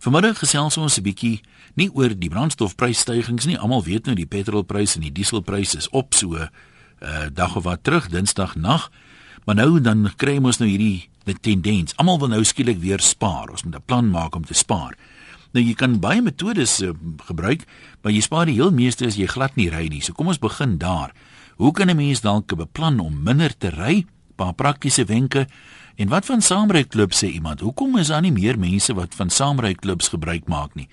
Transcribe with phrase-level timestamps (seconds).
[0.00, 1.42] Vanmiddag gesels ons 'n bietjie
[1.76, 3.58] nie oor die brandstofprysstygings nie.
[3.58, 6.48] Almal weet nou die petrolprys en die dieselprys is op so 'n
[7.02, 8.90] uh, dag of wat terug, Dinsdag nag.
[9.44, 11.08] Maar nou dan kry ons nou hierdie
[11.40, 11.96] tendens.
[11.96, 13.50] Almal wil nou skielik weer spaar.
[13.50, 14.96] Ons moet 'n plan maak om te spaar.
[15.52, 16.90] Nou jy kan baie metodes uh,
[17.26, 17.66] gebruik,
[18.02, 20.00] maar jy spaar die heel meeste as jy glad nie ry nie.
[20.00, 21.12] So kom ons begin daar.
[21.56, 24.06] Hoe kan 'n mens dalk beplan om minder te ry?
[24.36, 25.46] Paar praktiese wenke.
[26.00, 27.60] En wat van saamryklubs sê iemand?
[27.60, 30.88] Hoekom is daar nie meer mense wat van saamryklubs gebruik maak nie?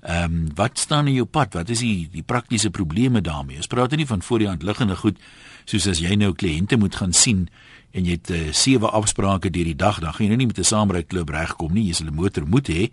[0.00, 1.54] Ehm um, wat staan in jou pad?
[1.54, 3.56] Wat is die die praktiese probleme daarmee?
[3.56, 5.18] Ons praat nie van voor die hand liggende goed
[5.64, 7.46] soos as jy nou kliënte moet gaan sien
[7.90, 10.58] en jy het uh, sewe afsprake deur die dag, dan gaan jy nou nie met
[10.58, 11.86] 'n saamryklub regkom nie.
[11.86, 12.90] Jy sal 'n motor moet hê.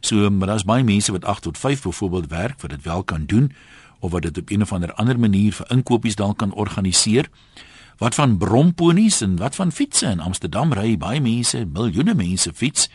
[0.00, 3.26] So maar daar's baie mense wat 8 tot 5 byvoorbeeld werk wat dit wel kan
[3.26, 3.52] doen
[4.00, 7.28] of wat dit op 'n of ander manier vir inkopies dalk kan organiseer.
[7.98, 12.90] Wat van bromponies en wat van fietsse in Amsterdam ry baie mense, miljoene mense fiets.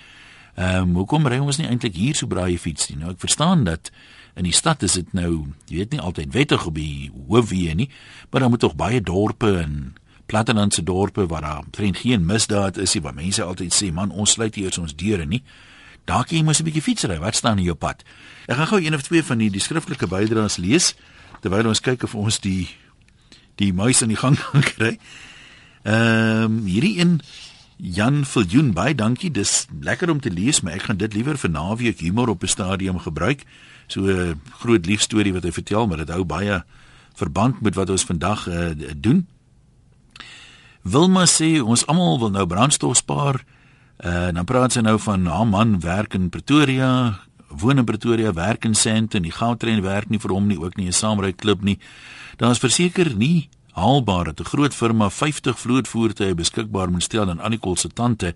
[0.56, 3.00] Ehm um, hoekom ry ons nie eintlik hier so braai fiets nie?
[3.00, 3.90] Nou ek verstaan dat
[4.36, 7.90] in die stad is dit nou, jy weet nie altyd wettig op die hoofweë nie,
[8.30, 9.96] maar dan moet tog baie dorpe en
[10.32, 14.38] plattelandse dorpe waar daar omtrent geen misdaad is nie, waar mense altyd sê man, ons
[14.38, 15.42] sluit hier ons deure nie.
[16.06, 17.18] Daar kan jy mos 'n bietjie fietsry.
[17.20, 18.04] Wat staan in jou pad?
[18.48, 20.96] Ek gaan gou een of twee van die, die skriftelike bydraes lees
[21.42, 22.70] terwyl ons kyk of ons die
[23.62, 24.98] die muis in die gang kan kry.
[25.84, 27.22] Ehm um, hierdie een
[27.82, 29.32] Jan Viljoen baie dankie.
[29.34, 32.54] Dis lekker om te lees, maar ek gaan dit liewer vir naweek humor op 'n
[32.54, 33.46] stadium gebruik.
[33.88, 36.64] So 'n groot liefstorie wat hy vertel, maar dit hou baie
[37.16, 39.28] verband met wat ons vandag uh, doen.
[40.82, 43.44] Wilma sê ons almal wil nou brandstof spaar.
[44.02, 48.66] Uh, dan praat sy nou van haar man werk in Pretoria, woon in Pretoria, werk
[48.66, 51.78] in Sandton, die goudtrein werk nie vir hom nie, ook nie 'n saamry klub nie.
[52.42, 57.40] Daar is verseker nie haalbaar dat 'n groot firma 50 vlootvoertuie beskikbaar moet stel aan
[57.40, 58.34] al die konsultante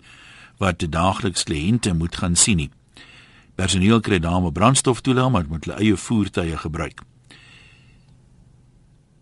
[0.58, 2.70] wat daagliks kliënte moet gaan sien nie.
[3.54, 7.02] Personeel kry daarmee brandstof toelaat, maar moet hulle eie voertuie gebruik.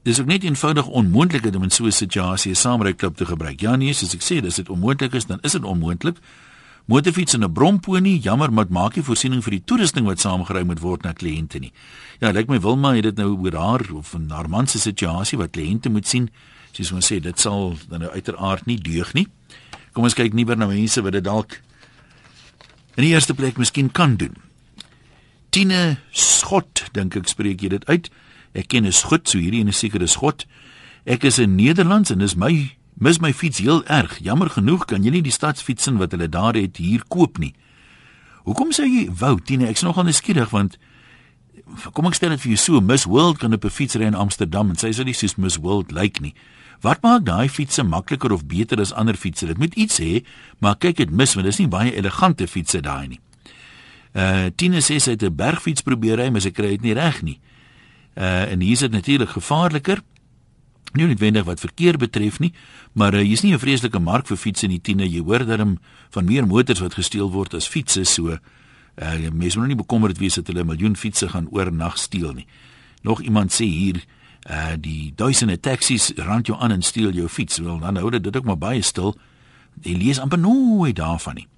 [0.02, 3.60] Dis ook net eenvoudig onmoontlik om in so 'n situasie 'n saamry klub te gebruik.
[3.60, 6.16] Ja nee, soos ek sê, dis dit onmoontlik is, dan is dit onmoontlik
[6.86, 10.80] motorfiets en 'n bromponie, jammer, maar maak nie voorsiening vir die toerusting wat saamgery moet
[10.80, 11.72] word na kliënte nie.
[12.20, 15.38] Ja, lyk my Wilma het dit nou oor haar of 'n haar man se situasie
[15.38, 16.30] wat kliënte moet sien.
[16.72, 19.28] Soos ons sê, dit sal dan nou uiteraard nie deug nie.
[19.92, 21.60] Kom ons kyk niewer na mense wat dit dalk
[22.96, 24.34] in die eerste plek miskien kan doen.
[25.50, 28.10] Tine Schot, dink ek spreek jy dit uit.
[28.54, 30.46] Ek ken 'n Schot, so hierdie seker 'n Schot.
[31.06, 34.18] Ek is in Nederland en dis my mis my fiets heel erg.
[34.22, 37.54] Jammer genoeg kan jy nie die stadsfietsin wat hulle daar het hier koop nie.
[38.44, 39.68] Hoekom sou jy wou, Tine?
[39.68, 40.78] Ek's nogal nuuskierig want
[41.96, 44.14] kom ek stel dit vir jou so, Miss World kan op 'n fiets ry in
[44.14, 46.34] Amsterdam en sy sê nie soos Miss World lyk nie.
[46.82, 49.46] Wat maak daai fietsse makliker of beter as ander fietsse?
[49.46, 50.24] Dit moet iets hê,
[50.58, 53.20] maar kyk dit mis, want dis nie baie elegante fietsse daai nie.
[54.14, 57.22] Uh Tine sê sy het 'n bergfiets probeer ry, maar sy kry dit nie reg
[57.22, 57.40] nie.
[58.16, 60.02] Uh en hier is dit natuurlik gevaarliker
[60.94, 62.52] nie noodwendig wat verkeer betref nie,
[62.92, 65.08] maar uh, hier's nie 'n vreeslike mark vir fietsse in die tiene.
[65.08, 65.78] Jy hoor darm
[66.10, 68.38] van meer motors wat gesteel word as fietsse, so
[68.94, 72.46] uh mense moet nie bekommerd wees dat hulle 'n miljoen fietsse gaan oornag steel nie.
[73.02, 74.04] Nog iemand sê hier
[74.50, 77.58] uh die duisende taksies rand jou aan en steel jou fiets.
[77.58, 79.16] Wel, dan hou dit ook maar baie stil.
[79.82, 81.48] Jy lees amper nooit daarvan nie.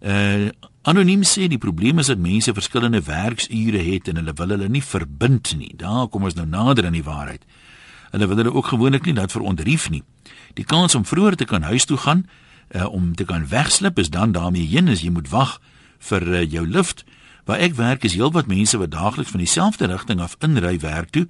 [0.00, 0.50] Uh
[0.82, 4.82] anoniem sê die probleem is dat mense verskillende werksure het en hulle wil hulle nie
[4.82, 5.72] verbind nie.
[5.76, 7.44] Daar kom ons nou nader aan die waarheid.
[8.14, 10.04] Hulle wil hulle ook gewoonlik nie dat verontrief nie.
[10.54, 12.28] Die kans om vroeër te kan huis toe gaan,
[12.70, 15.58] uh, om te kan wegslip is dan daarmee heen as jy moet wag
[15.98, 17.02] vir uh, jou lift.
[17.44, 21.26] Waar ek werk is heelwat mense wat daagliks van dieselfde rigting af inry werk toe,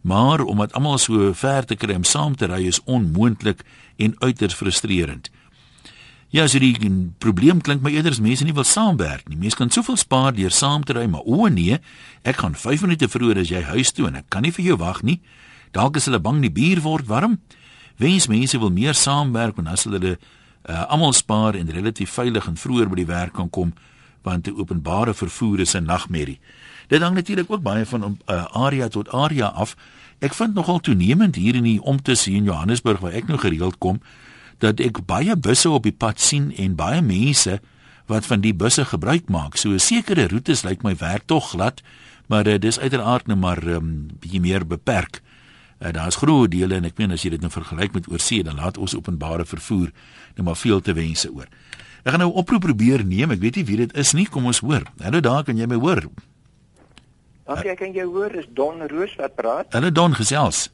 [0.00, 3.60] maar omdat almal so ver te kry om saam te ry is onmoontlik
[3.96, 5.28] en uiters frustrerend.
[6.32, 6.72] Ja, so die
[7.20, 9.36] probleem klink my eerder as mense nie wil saamwerk nie.
[9.36, 11.76] Mense kan soveel spaar deur saam te ry, maar o nee,
[12.24, 14.80] ek gaan 5 minute vroeër as jy huis toe en ek kan nie vir jou
[14.80, 15.20] wag nie.
[15.72, 17.40] Dalk is hulle bang die bier word warm.
[17.96, 20.16] Wens mense wil meer saamwerk en as hulle
[20.68, 23.72] uh, almal spaar en relatief veilig en vroeër by die werk kan kom
[24.22, 26.38] want die openbare vervoer is 'n nagmerrie.
[26.88, 29.76] Dit hang natuurlik ook baie van uh, area tot area af.
[30.18, 34.00] Ek vind nogal toenemend hier in die omtusse in Johannesburg waar ek nou gereeld kom
[34.58, 37.60] dat ek baie busse op die pad sien en baie mense
[38.06, 39.56] wat van die busse gebruik maak.
[39.56, 41.82] So 'n sekere roetes lyk my werk tog glad,
[42.26, 45.22] maar uh, dis uiteraard nou maar 'n um, bietjie meer beperk.
[45.82, 48.60] Uh, Daar's groot dele en ek meen as jy dit nou vergelyk met oorsee, dan
[48.62, 49.90] laat ons openbare vervoer
[50.36, 51.48] nou maar veel te wense oor.
[52.04, 53.30] Ek gaan nou 'n oproep probeer neem.
[53.30, 54.26] Ek weet nie wie dit is nie.
[54.26, 54.82] Kom ons hoor.
[55.02, 56.06] Hallo daar, kan jy my hoor?
[57.46, 58.30] Dankie, ek kan jou hoor.
[58.32, 59.72] Dis Don Roos wat praat.
[59.72, 60.70] Hallo Don, gesels.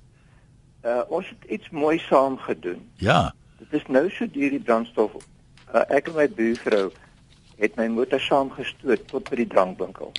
[0.85, 2.81] Uh ons het iets mooi saam gedoen.
[2.97, 3.35] Ja.
[3.59, 5.11] Dit is nou so duur die brandstof.
[5.75, 6.93] Uh, ek en my buurvrou
[7.59, 10.13] het my motor saamgestoot tot by die drankwinkel.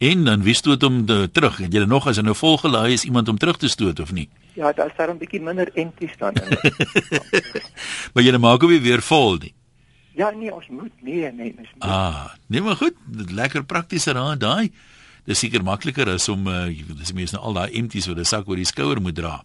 [0.00, 1.58] En dan wie stoot hom de, terug?
[1.60, 4.30] Het jy nog as hy nou volgelaai is iemand om terug te stoot of nie?
[4.56, 6.32] Ja, daar's daar 'n bietjie minder empties dan.
[8.12, 9.52] maar jy maak hom weer vol nie.
[10.16, 11.84] Ja, nee, ons moet nee, nee, ons moet.
[11.84, 14.72] Ah, nee maar goed, lekker praktiese raad daai.
[15.24, 16.64] Dis seker makliker as om uh,
[16.96, 19.44] dis mense nou al daai empties wat 'n sak oor die skouer moet dra.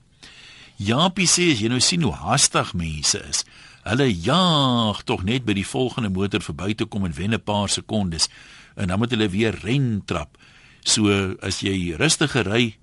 [0.76, 3.46] Japie sê as jy nou sien hoe haastig mense is,
[3.84, 7.70] hulle jaag tog net by die volgende motor verby te kom en wen 'n paar
[7.70, 8.30] sekondes
[8.76, 10.38] en dan moet hulle weer ren trap.
[10.86, 11.10] So
[11.42, 12.76] as jy rustiger ry,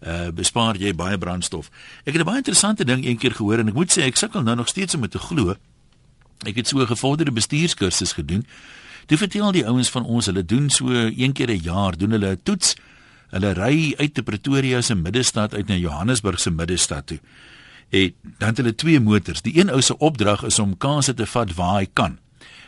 [0.00, 1.68] uh bespaar jy baie brandstof.
[2.04, 4.56] Ek het 'n baie interessante ding eendag gehoor en ek moet sê ek sukkel nou
[4.56, 5.54] nog steeds om dit te glo.
[6.46, 8.46] Ek het so 'n gevorderde bestuurskursus gedoen.
[9.06, 12.30] Toe vertel die ouens van ons, hulle doen so een keer 'n jaar, doen hulle
[12.32, 12.76] 'n toets.
[13.30, 17.20] Hulle ry uit te Pretoria se middestad uit na Johannesburg se middestad toe.
[17.90, 19.42] En dan het hulle twee motors.
[19.42, 22.18] Die een ou se opdrag is om kaase te vat waar hy kan.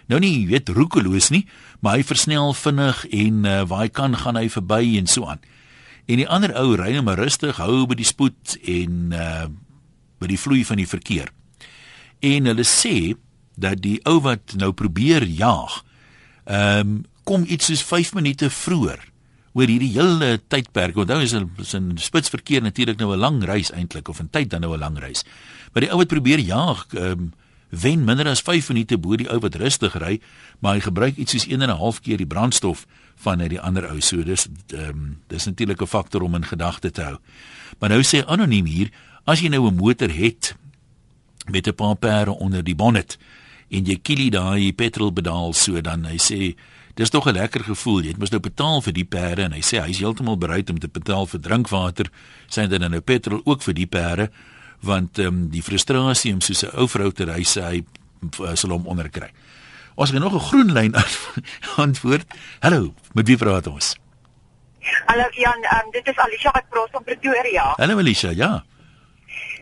[0.07, 1.47] Nou nie, weet, roekeloos nie,
[1.81, 5.43] maar hy versnel vinnig en uh, waar hy kan gaan hy verby en so aan.
[6.07, 9.47] En die ander ou ry net maar rustig, hou by die spoed en uh
[10.23, 11.33] by die vloei van die verkeer.
[12.23, 13.17] En hulle sê
[13.59, 15.81] dat die ou wat nou probeer jaag,
[16.47, 19.03] ehm um, kom iets soos 5 minute vroeër
[19.55, 20.97] oor hierdie hele tydperk.
[20.97, 24.61] Onthou is 'n sin spitsverkeer natuurlik nou 'n lang reis eintlik of 'n tyd dan
[24.61, 25.25] nou 'n lang reis.
[25.73, 27.33] Maar die ou wat probeer jaag, ehm um,
[27.73, 30.21] wen minder as 5 minute bo die ou wat rustig ry,
[30.61, 32.87] maar hy gebruik iets soos 1 en 'n half keer die brandstof
[33.25, 34.01] van net die ander ou.
[34.01, 37.19] So dis ehm um, dis natuurlik 'n faktor om in gedagte te hou.
[37.79, 38.91] Maar nou sê anoniem hier,
[39.25, 40.57] as jy nou 'n motor het
[41.51, 43.19] met 'n paar pere onder die bonnet,
[43.73, 46.53] en jy kielie daai petrol bedaal so dan hy sê
[46.95, 49.81] dis tog 'n lekker gevoel jy moet nou betaal vir die perde en hy sê
[49.81, 52.11] hy's heeltemal bereid om te betaal vir drinkwater
[52.49, 54.31] sê dan nou petrol ook vir die perde
[54.83, 57.79] want ehm um, die frustrasie om soos 'n ou vrou te ry sê hy
[58.41, 59.31] uh, sal hom onderkry.
[59.95, 60.95] Ons het nog 'n groen lyn
[61.85, 62.27] antwoord.
[62.61, 63.97] Hallo, met wie praat ons?
[65.07, 67.75] Hallo Jan, um, dit is Alicia wat praat van Pretoria.
[67.77, 68.65] Hallo Alicia, ja.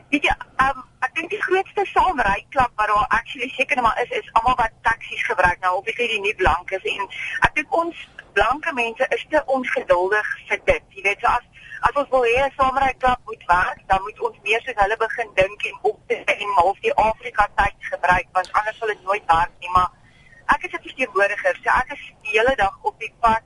[0.08, 0.34] Weet jy,
[0.64, 4.72] um, ek dink die grootste saamryklap wat daar actually seker maar is is almal wat
[4.82, 7.06] taksies gebruik nou obviously die nie blank is en
[7.46, 7.96] ek dink ons
[8.32, 10.82] blanke mense is te ongeduldig vir dit.
[10.96, 11.46] Jy weet so as
[11.86, 15.30] as ons wil hê 'n saamryklap moet werk, dan moet ons meer soos hulle begin
[15.34, 19.24] dink en op te en half die Afrika tyd gebruik want anders sal dit nooit
[19.26, 19.90] werk nie, maar
[20.54, 23.42] ek is 'n verteenwoordiger, so ek is die hele dag op die pad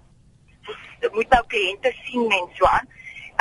[1.12, 2.88] moet nou kliënte sien en so aan.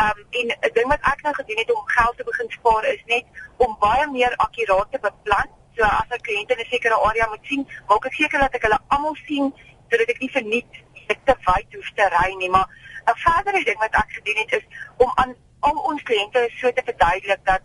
[0.04, 3.04] Um, en 'n ding wat ek nou gedoen het om geld te begin spaar is
[3.06, 3.25] net
[3.57, 5.50] om baie meer akkuraat te beplan.
[5.75, 8.62] So as 'n kliënt in 'n sekere area moet sien, maak ek seker dat ek
[8.62, 9.54] hulle almal sien
[9.89, 10.74] sodat ek nie verniet
[11.07, 12.68] te wyd hoef te ry nie, maar
[13.06, 14.66] 'n verdere ding wat ek gedoen het is
[14.98, 17.62] om aan al ons kliënte so te verduidelik dat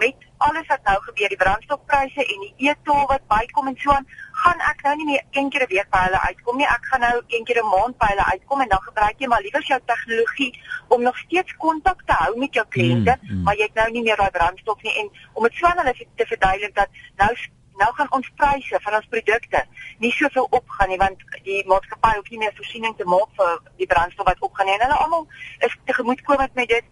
[0.00, 4.06] met alles wat nou gebeur, die brandstofpryse en die e-tol wat bykom en so aan,
[4.42, 6.68] gaan ek nou nie meer een keer 'n week by hulle uitkom nie.
[6.76, 9.44] Ek gaan nou een keer 'n maand by hulle uitkom en dan gebruik jy maar
[9.46, 10.52] liewer jou tegnologie
[10.88, 13.42] om nog steeds kontak te hou met jou kliënte, mm, mm.
[13.42, 16.26] maar jy het nou nie meer daai brandstof nie en om dit swaan hulle te
[16.26, 17.32] verduidelik dat nou
[17.82, 19.64] nou gaan ons pryse van ons produkte
[20.04, 23.88] nie soveel opgaan nie want die maatskappy hoef nie meer voorsiening te maak vir die
[23.90, 24.76] brandstof wat opgaan nie.
[24.76, 25.26] En hulle almal
[25.66, 26.84] is tegemoetkomend met dit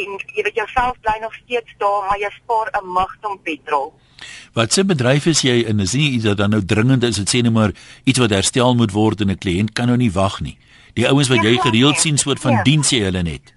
[0.00, 3.92] en jy weet jouself bly nog steeds daar, maar jy spaar 'n magtom petrol.
[4.52, 5.80] Wat se bedryf is jy in?
[5.80, 7.72] Is nie iets wat dan nou dringend is, dit sê net maar
[8.04, 10.58] iets wat herstel moet word en 'n kliënt kan nou nie wag nie.
[10.94, 12.62] Die ouens wat ja, jy gereeld sien soort van ja.
[12.62, 13.55] diens jy hulle net.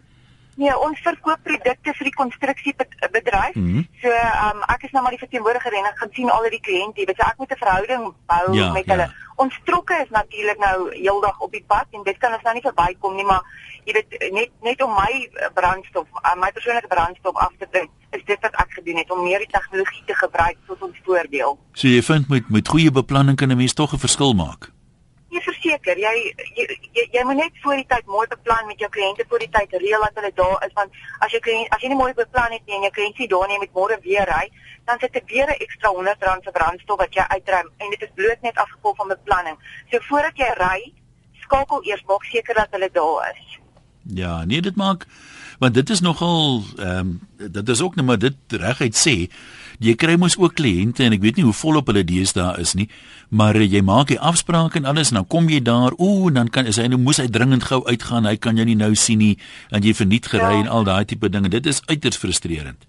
[0.59, 3.55] Nee, ons verkoop produkte vir die konstruksiebedryf.
[3.55, 3.87] Mm -hmm.
[4.01, 6.65] So, ehm um, ek is nou maar die verteenwoordiger en ek gaan sien al die
[6.67, 9.07] kliënte, weet jy, ek moet 'n verhouding bou ja, met hulle.
[9.07, 9.27] Ja.
[9.35, 12.67] Ons trokke is natuurlik nou heeldag op die pad en dit kan ons nou nie
[12.69, 13.43] verbykom nie, maar
[13.85, 15.13] jy weet net net om my
[15.53, 19.23] brandstof, uh, my persoonlike brandstof af te bring, is dit wat ek gedoen het om
[19.23, 21.59] meer die tegnologie te gebruik tot ons voordeel.
[21.73, 24.71] So jy vind met met goeie beplanning kan 'n mens tog 'n verskil maak.
[25.29, 26.12] Nee, verseker, jy
[26.57, 26.63] jy,
[26.98, 29.75] jy jy moet net voor die tyd mooi beplan met jou kliënte voor die tyd
[29.83, 32.65] reël dat hulle daar is want as jy kliënt as jy nie mooi beplan het
[32.65, 34.48] nie en jou kliënt sê daar nie met môre weer ry,
[34.89, 38.15] dan sit dit weer 'n ekstra R100 se brandstof wat jy uitruim en dit is
[38.15, 39.57] bloot net afgevolg van beplanning.
[39.91, 40.93] So voordat jy ry,
[41.43, 43.58] skakel eers maak seker dat hulle daar is.
[44.13, 45.05] Ja, nee, dit maak
[45.59, 49.15] want dit is nogal ehm um, dit is ook net maar dit reguit sê
[49.79, 52.73] jy kry mos ook kliënte en ek weet nie hoe volop hulle dies daar is
[52.75, 52.87] nie,
[53.29, 56.67] maar jy maak die afspraak en alles en dan kom jy daar, ooh, dan kan
[56.67, 59.35] is hy nou moes hy dringend gou uitgaan, hy kan jou nie nou sien nie
[59.71, 60.63] en jy verniet gery ja.
[60.63, 61.51] en al daai tipe dinge.
[61.51, 62.87] Dit is uiters frustrerend.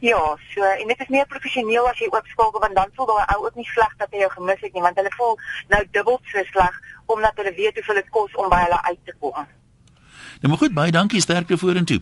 [0.00, 0.20] Ja,
[0.52, 3.56] so en dit is meer professioneel as jy oopskakel want dan voel daai ou ook
[3.56, 5.40] nie sleg dat hy jou gemis het nie, want hulle voel
[5.72, 6.76] nou dubbel so sleg
[7.12, 9.40] omdat hulle weet hoeveel dit kos om by hulle uit te kom.
[10.40, 11.98] Nou maar goed, baie dankie sterkte vorentoe.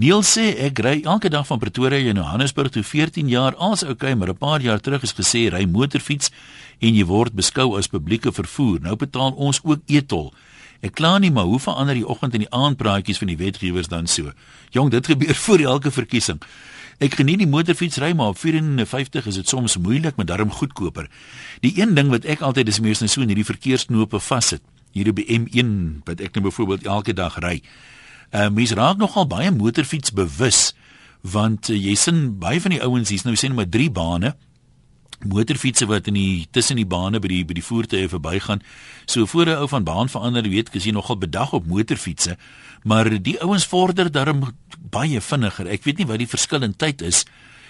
[0.00, 3.56] Neil sê ek ry elke dag van Pretoria na Johannesburg toe 14 jaar.
[3.56, 6.30] Als okay, maar 'n paar jaar terug is gesê ry motorfiets
[6.80, 8.80] en jy word beskou as publieke vervoer.
[8.80, 10.32] Nou betaal ons ook etol.
[10.80, 13.88] Ek kla nie, maar hoe verander die oggend en die aand praatjies van die wetgewers
[13.88, 14.32] dan so?
[14.70, 16.40] Jong, dit gebeur voor elke verkiesing.
[16.98, 21.10] Ek geniet die motorfietsry maar op 54 is dit soms moeilik, maar daarom goedkoper.
[21.60, 24.62] Die een ding wat ek altyd is meestal so in hierdie verkeersknope vassit
[24.96, 25.72] hier op die M1
[26.08, 27.60] wat ek nou byvoorbeeld elke dag ry.
[28.32, 30.72] Uh mense raak nogal baie motorfiets bewus
[31.26, 34.34] want uh, jy sien baie van die ouens hier's nou sien maar drie bane
[35.24, 38.62] motorfietsse wat in die tussen die bane by die by die voertuie verbygaan.
[39.06, 42.36] So voor 'n ou van baan verander, weet ek, is jy nogal bedag op motorfietsse,
[42.84, 44.54] maar die ouens vorder darm
[44.90, 45.66] baie vinniger.
[45.66, 47.24] Ek weet nie wat die verskil in tyd is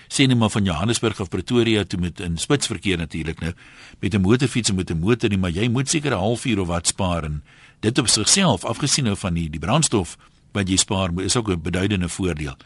[0.08, 3.52] sê net maar van Johannesburg of Pretoria toe met in spitsverkeer natuurlik nou
[4.00, 6.66] met 'n motorfiets en met 'n motor nie maar jy moet seker 'n halfuur of
[6.66, 7.42] wat spaar en
[7.80, 10.16] dit op sigself afgesien nou van die die brandstof
[10.52, 12.56] wat jy spaar is ook 'n beduidende voordeel.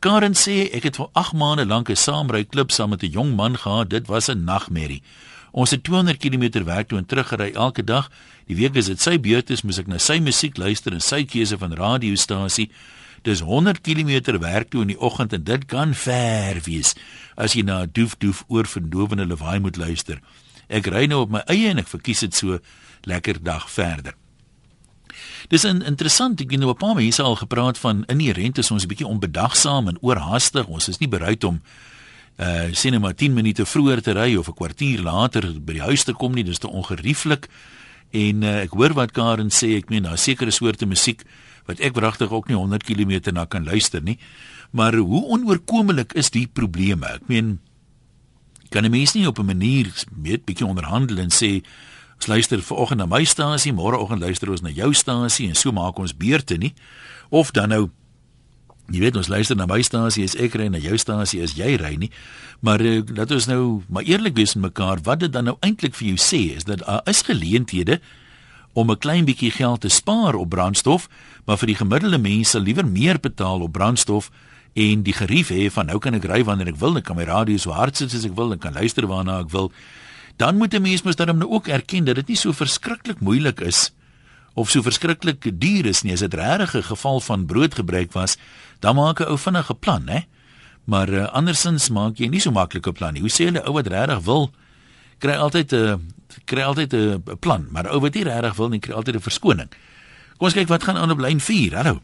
[0.00, 3.36] Karen sê ek het vir 8 maande lank 'n saamry klub saam met 'n jong
[3.36, 3.90] man gehad.
[3.90, 5.02] Dit was 'n nagmerrie.
[5.52, 8.10] Ons het 200 km werk toe en terug gery elke dag.
[8.46, 11.24] Die week as dit sy beurt is, moet ek na sy musiek luister en sy
[11.24, 12.70] keuse van radiostasie.
[13.22, 16.94] Dis 100 km werk toe in die oggend en dit kan ver wees
[17.36, 20.20] as jy na 'n doef doef oor verdowende lawaai moet luister.
[20.68, 22.58] Ek ry nou op my eie en ek verkies dit so
[23.04, 24.14] lekker dag verder.
[25.48, 28.84] Dis 'n interessant, ek het nou 'n paar mense al gepraat van inherënt is ons
[28.84, 30.66] 'n bietjie onbedagsaam en oorhaastig.
[30.66, 31.62] Ons is nie bereid om
[32.38, 36.04] uh sien maar 10 minute vroeër te ry of 'n kwartier later by die huis
[36.04, 36.44] te kom nie.
[36.44, 37.48] Dis te ongerieflik.
[38.10, 41.22] En uh, ek hoor wat Karen sê, ek meen daar sekere soorte musiek
[41.66, 44.18] wat ek wragtig ook nie 100 km na kan luister nie.
[44.70, 47.06] Maar hoe onoorkomelik is die probleme?
[47.06, 47.58] Ek meen
[48.70, 51.62] kan 'n mens nie op 'n manier met bietjie onderhandel en sê
[52.16, 55.98] ons luister vanoggend na my stasie, môreoggend luister ons na jou stasie en so maak
[55.98, 56.74] ons beurte nie.
[57.28, 57.90] Of dan nou
[58.90, 61.76] jy weet ons luister na my stasie as ek ry na jou stasie as jy
[61.76, 62.10] ry nie.
[62.60, 65.02] Maar uh, laat ons nou maar eerlik wees met mekaar.
[65.02, 68.00] Wat dit dan nou eintlik vir jou sê is dat daar uh, is geleenthede
[68.72, 71.08] om 'n klein bietjie geld te spaar op brandstof,
[71.44, 74.30] maar vir die gemiddelde mens sal liewer meer betaal op brandstof
[74.72, 77.24] en die gerief hê van nou kan ek ry wanneer ek wil, ek kan my
[77.24, 79.72] radio so hard sit as ek wil, ek kan luister waarna ek wil.
[80.36, 83.60] Dan moet 'n mens mos dan nou ook erken dat dit nie so verskriklik moeilik
[83.60, 83.92] is
[84.54, 86.12] of so verskriklik duur is nie.
[86.12, 88.36] As dit regtig 'n geval van broodgebrek was,
[88.80, 90.20] dan maak 'n ou vinnige plan, hè?
[90.84, 93.20] Maar uh, andersins maak jy nie so maklike plan nie.
[93.20, 94.50] Hoe sê hulle ou wat regtig wil
[95.18, 95.96] kry altyd 'n uh,
[96.44, 99.70] kry altyd 'n plan, maar ou wat nie regtig wil nie kry altyd 'n verskoning.
[100.38, 101.74] Kom ons kyk wat gaan aan op lyn 4.
[101.74, 102.00] Hallo.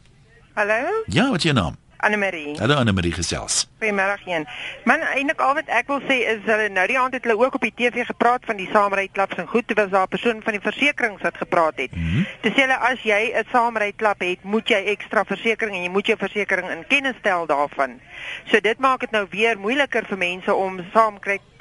[0.53, 1.03] Hallo?
[1.07, 1.77] Ja, wat is jou naam?
[1.97, 2.57] Annelie.
[2.59, 3.67] Hallo Annelie gesels.
[3.81, 4.45] Goeiemôre een.
[4.85, 7.57] Man, eintlik al wat ek wil sê is hulle nou die aand het hulle ook
[7.57, 10.53] op die TV gepraat van die saamryklaps en goed, dit was daar 'n persoon van
[10.53, 11.95] die versekerings wat gepraat het.
[11.95, 12.25] Mm -hmm.
[12.41, 16.17] Dis hulle as jy 'n saamryklap het, moet jy ekstra versekerings en jy moet jou
[16.17, 17.99] versekerings in kennis stel daarvan.
[18.45, 20.79] So dit maak dit nou weer moeiliker vir mense om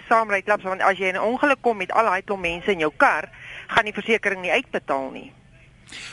[0.08, 2.72] saam saamry klubs want as jy in 'n ongeluk kom met al daai klomp mense
[2.72, 3.28] in jou kar,
[3.68, 5.32] gaan die versekerings nie uitbetaal nie.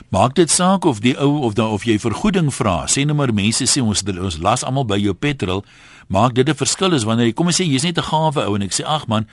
[0.10, 2.86] Maak dit saak of die ou of dan of jy vergoeding vra.
[2.86, 5.66] Sê net maar mense sê ons ons las almal by jou petrol.
[6.08, 8.56] Maak dit 'n verskil is wanneer jy kom en sê jy's net 'n gawe ou
[8.56, 9.28] en ek sê ag man,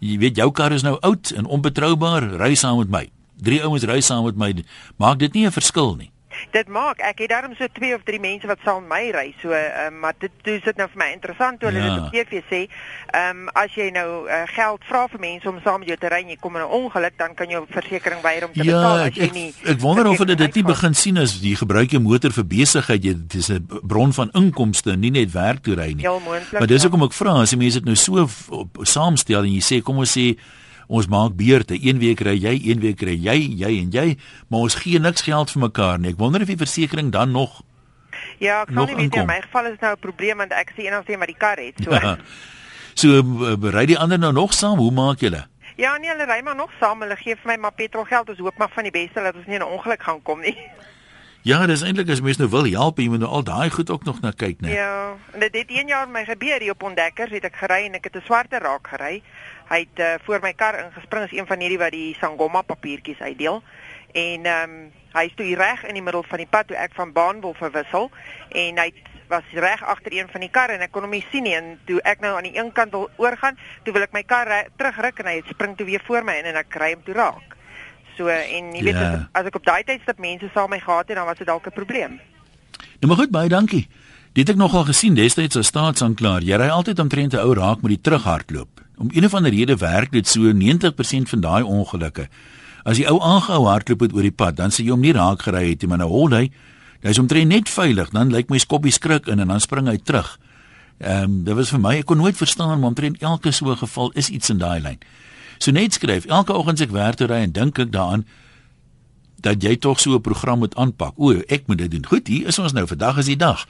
[0.00, 3.10] jy weet jou kar is nou oud en onbetroubaar, ry saam met my.
[3.40, 4.64] Drie ouens ry saam met my.
[4.98, 6.10] Maak dit nie 'n verskil nie
[6.50, 9.52] dit maak ek het daarom so twee of drie mense wat saam my ry so
[9.52, 11.94] uh, maar dit dis dit nou vir my interessant hoe hulle ja.
[11.94, 12.60] dit op TV sê
[13.08, 16.12] ehm um, as jy nou uh, geld vra vir mense om saam met jou te
[16.12, 18.76] ry en jy kom in 'n ongeluk dan kan jou versekerings weier om te ja,
[18.76, 21.54] betaal as jy nie ek, ek wonder of hulle dit nie begin sien as jy
[21.54, 25.74] gebruik jou motor vir besigheid jy dis 'n bron van inkomste nie net werk toe
[25.74, 26.06] ry nie.
[26.52, 28.28] Maar dis hoekom ek vra as die mense dit nou so
[28.82, 30.36] saamstel en jy sê kom ons sê
[30.88, 31.76] ons maak beurte.
[31.78, 34.18] Een week ry jy, een week ry jy, jy en jy,
[34.48, 36.12] maar ons gee niks geld vir mekaar nie.
[36.16, 37.62] Ek wonder of die versekerings dan nog
[38.38, 40.86] Ja, ek sal nie weet in my geval is nou 'n probleem want ek sien
[40.86, 41.92] eendag iemand die kar het, so.
[41.92, 42.16] Ja.
[42.94, 43.22] So
[43.70, 44.78] ry die ander nou nog saam?
[44.78, 45.46] Hoe maak julle?
[45.76, 47.02] Ja, nee, hulle ry maar nog saam.
[47.02, 48.28] Hulle gee vir my maar petrolgeld.
[48.28, 50.56] Ons hoop maar van die beste dat ons nie in 'n ongeluk gaan kom nie.
[51.42, 54.04] Ja, dis eintlik as mens nou wil help, jy moet nou al daai goed ook
[54.04, 54.72] nog na kyk, né?
[54.74, 57.94] Ja, en dit het een jaar my gebeur hier op Ontdekkers, het ek gery en
[57.94, 59.22] ek het 'n swarte raak gery.
[59.68, 63.20] Hy het uh, voor my kar ingespring as een van hierdie wat die Sangoma papiertjies
[63.20, 63.62] uitdeel.
[64.12, 66.92] En ehm um, hy is toe reg in die middel van die pad toe ek
[66.94, 68.10] van baan wil verwissel
[68.52, 68.92] en hy
[69.28, 71.70] was reg agter een van die karre en ek kon hom nie sien nie en
[71.88, 75.22] toe ek nou aan die een kant wil oorgaan, toe wil ek my kar terugruk
[75.24, 77.56] en hy spring toe weer voor my in en ek kry hom toe raak.
[78.16, 79.08] So en jy weet ja.
[79.08, 81.48] as, as ek op daai tyd stap mense saam my gehad het dan was dit
[81.48, 82.20] dalk 'n probleem.
[83.00, 83.88] Nou maar goed, baie dankie.
[84.32, 86.42] Dit het ek nogal gesien destyds as staatsanklaer.
[86.42, 88.77] Jy ry altyd omtrent 'n ou raak met die terughardloop.
[88.98, 92.28] Om een of ander rede werk dit so 90% van daai ongelukke.
[92.84, 95.42] As die ou aangehou hardloop het oor die pad, dan sê jy hom nie raak
[95.42, 96.50] gery het nie, maar nou hol hy
[96.98, 100.34] Hy's omtrent net veilig, dan lyk my skoppie skrik in en dan spring hy terug.
[100.98, 104.10] Ehm um, dit was vir my ek kon nooit verstaan maar omtrent elke so geval
[104.18, 104.98] is iets in daai lyn.
[105.62, 108.26] So net skryf elke oggend as ek werk toe ry en dink ek daaraan
[109.46, 111.14] dat jy tog so 'n program moet aanpak.
[111.16, 112.06] O, ek moet dit doen.
[112.06, 112.86] Goed, hier is ons nou.
[112.86, 113.66] Vandag is die dag.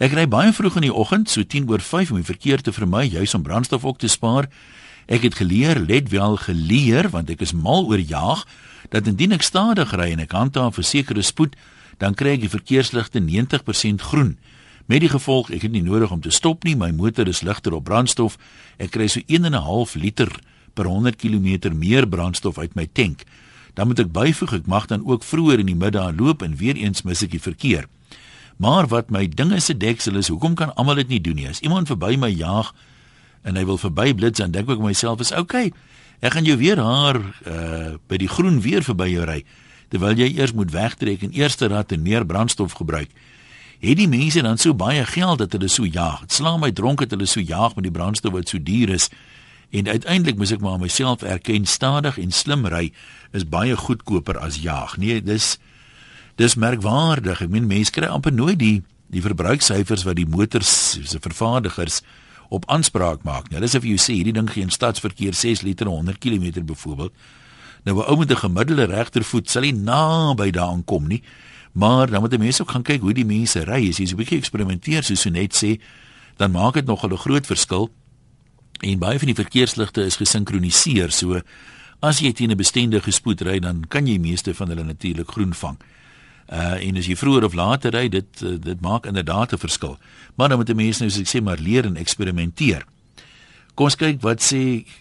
[0.00, 2.72] Ek ry baie vroeg in die oggend, so 10 oor 5 om die verkeer te
[2.72, 4.48] vermy, juis om brandstof ook te spaar.
[5.06, 8.46] Ek het geleer, let wel geleer, want ek is mal oor jaag,
[8.90, 11.56] dat indien ek stadig ry en ek handhaaf 'n sekere spoed,
[11.98, 14.38] dan kry ek die verkeersligte 90% groen.
[14.86, 17.74] Met die gevolg, ek het nie nodig om te stop nie, my motor is ligter
[17.74, 18.38] op brandstof.
[18.78, 20.28] Ek kry so 1.5 liter
[20.74, 23.24] per 100 km meer brandstof uit my tank
[23.74, 26.76] dan moet ek byvoeg ek mag dan ook vroeër in die middag loop en weer
[26.76, 27.88] eens mis ek die verkeer.
[28.62, 31.48] Maar wat my dinge se deksel is, hoekom kan almal dit nie doen nie?
[31.50, 32.70] As iemand verby my jaag
[33.42, 35.72] en hy wil verby blits dan dink ek myself is okay.
[36.22, 39.40] Ek gaan jou weer haar uh by die groen weer verby jou ry
[39.92, 43.10] terwyl jy eers moet wegtrek en eerste rad en meer brandstof gebruik.
[43.82, 46.22] Het die mense dan so baie geld dat hulle so jaag?
[46.22, 49.10] Dit slaan my dronk dat hulle so jaag met die brandstof wat so duur is.
[49.74, 52.92] En uiteindelik moet ek maar myself erken stadig en slim ry
[53.34, 54.96] is baie goedkoper as jaag.
[55.02, 55.58] Nee, dis
[56.42, 57.44] dis merkwaardig.
[57.44, 58.80] Ek meen mense kry amper nooit die
[59.12, 60.70] die verbruiksyfers wat die motors
[61.04, 62.00] se vervaardigers
[62.48, 63.50] op aanspraak maak.
[63.52, 67.12] Nou dis of jy sê hierdie ding gee in stadsverkeer 6 liter 100 km byvoorbeeld.
[67.84, 71.22] Nou 'n ou met 'n gemiddelde regtervoet sal nie naby daaraan kom nie.
[71.72, 73.88] Maar dan moet mense ook gaan kyk hoe die mense ry.
[73.88, 75.80] As jy so 'n bietjie eksperimenteer soos jy net sê,
[76.36, 77.90] dan maak dit nogal 'n groot verskil
[78.80, 81.40] en baie van die verkeersligte is gesinkroniseer so
[82.00, 85.54] as jy teen 'n bestendige spoed ry dan kan jy meeste van hulle natuurlik groen
[85.54, 85.78] vang.
[86.50, 89.98] Uh en as jy vroeër of later ry dit uh, dit maak inderdaad 'n verskil.
[90.36, 92.84] Maar dan moet die mense nou soos ek sê maar leer en eksperimenteer.
[93.74, 94.94] Kom ons kyk wat sê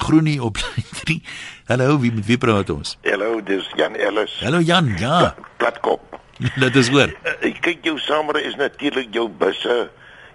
[0.00, 0.56] Groenie op
[1.04, 1.22] 3.
[1.66, 2.96] Hallo, wie met wie praat ons?
[3.04, 4.40] Hallo, dis Jan Ellis.
[4.40, 5.34] Hallo Jan, ja.
[5.58, 6.00] Platkop.
[6.62, 7.12] Dit is hoor.
[7.24, 9.90] Uh, kyk jou saamre is natuurlik jou busse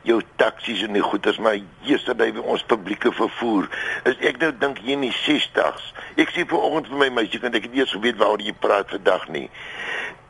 [0.05, 1.57] jou taksies en die goeders maar
[1.87, 3.69] yesterday by ons publieke vervoer.
[4.09, 7.55] Is ek nou dink hier in die 60s ek sê vanoggend vir my meisie kan
[7.57, 9.47] ek nie eens weet waaroor jy praat vandag nie?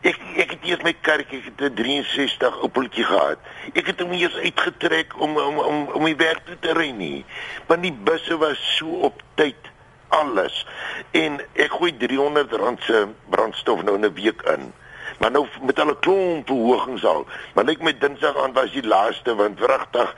[0.06, 3.40] Ek ek het eers my karretjie het 'n 63 Opeltjie gehad.
[3.74, 7.26] Ek het hom eers uitgetrek om om om om my werk te ry nie.
[7.68, 9.72] Want die busse was so op tyd
[10.10, 10.66] alles.
[11.12, 14.74] En ek gooi 300 rand se brandstof nou 'n week in
[15.20, 17.26] maar nou met hulle klomp verhogings al.
[17.54, 20.16] Maar net met Dinsdag aan was die laaste want wrigtig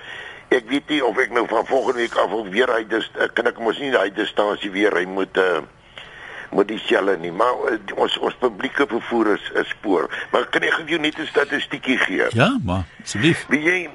[0.56, 3.50] ek weet nie of ek nou van volgende week af of weer hy dis kan
[3.50, 5.60] ek mos nie hy distansie weer hy moet uh,
[6.56, 10.08] moet die selle nie maar uh, ons ons publieke vervoer is 'n spoor.
[10.32, 12.28] Maar kan ek jou net 'n statistiekie gee?
[12.32, 13.46] Ja, maar asseblief.
[13.50, 13.90] Wie jy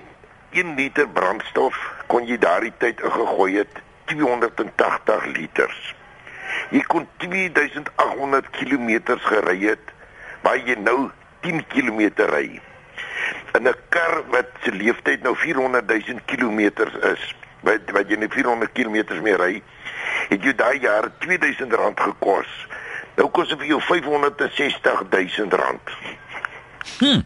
[0.52, 5.94] 1 liter brandstof kon jy daardie tyd ingegooi het 280 liters.
[6.70, 9.92] Jy kon 2800 km gery het
[10.42, 11.10] waar jy nou
[11.42, 12.00] 10 km
[12.30, 12.60] ry.
[13.54, 16.60] In 'n kar wat se leeftyd nou 400 000 km
[17.12, 19.62] is, wat wat jy net 400 km meer ry,
[20.28, 22.48] het jy daai jaar 2000 rand gekos.
[23.16, 25.94] Nou kos dit vir jou 560 000 rand.
[26.98, 27.20] Hm.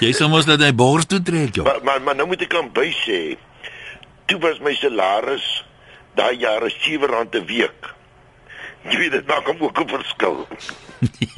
[0.00, 1.64] Jy sê mos dat hy bors toe trek, joh.
[1.64, 3.36] Maar, maar maar nou moet ek aan by sê,
[4.26, 5.44] toe was my salaris
[6.16, 7.95] daai jaar 7 rand 'n week.
[8.90, 10.46] Jy weet dit maak hom ook 'n verskil.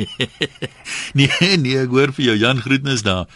[1.19, 3.27] nee, nee, ek hoor vir jou Jan Groetnis daar.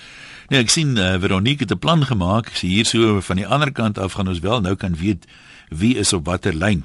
[0.48, 2.53] Nee, ek sien uh, Veronique het 'n plan gemaak.
[2.53, 5.25] Sy hier so van die ander kant af gaan ons wel nou kan weet
[5.68, 6.85] wie is op watter lyn.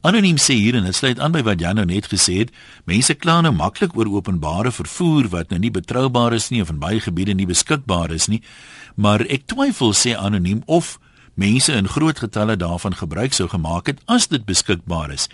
[0.00, 2.52] Anoniem sê hier en dit sluit aan by wat Jan nou net gesê het.
[2.84, 6.78] Mense kla nou maklik oor openbare vervoer wat nou nie betroubaar is nie of in
[6.78, 8.42] baie gebiede nie beskikbaar is nie.
[8.94, 10.98] Maar ek twyfel sê anoniem of
[11.36, 15.28] mense in groot getalle daarvan gebruik sou gemaak het as dit beskikbaar is.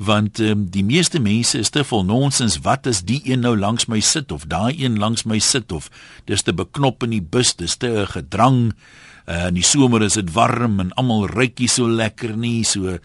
[0.00, 3.86] Want um, die meeste mense is te vol nonsens wat is die een nou langs
[3.86, 5.90] my sit of daai een langs my sit of
[6.24, 10.32] dis te beknop in die bus dis te gedrang uh, in die somer is dit
[10.32, 12.64] warm en almal rykie so lekker nie.
[12.64, 12.96] So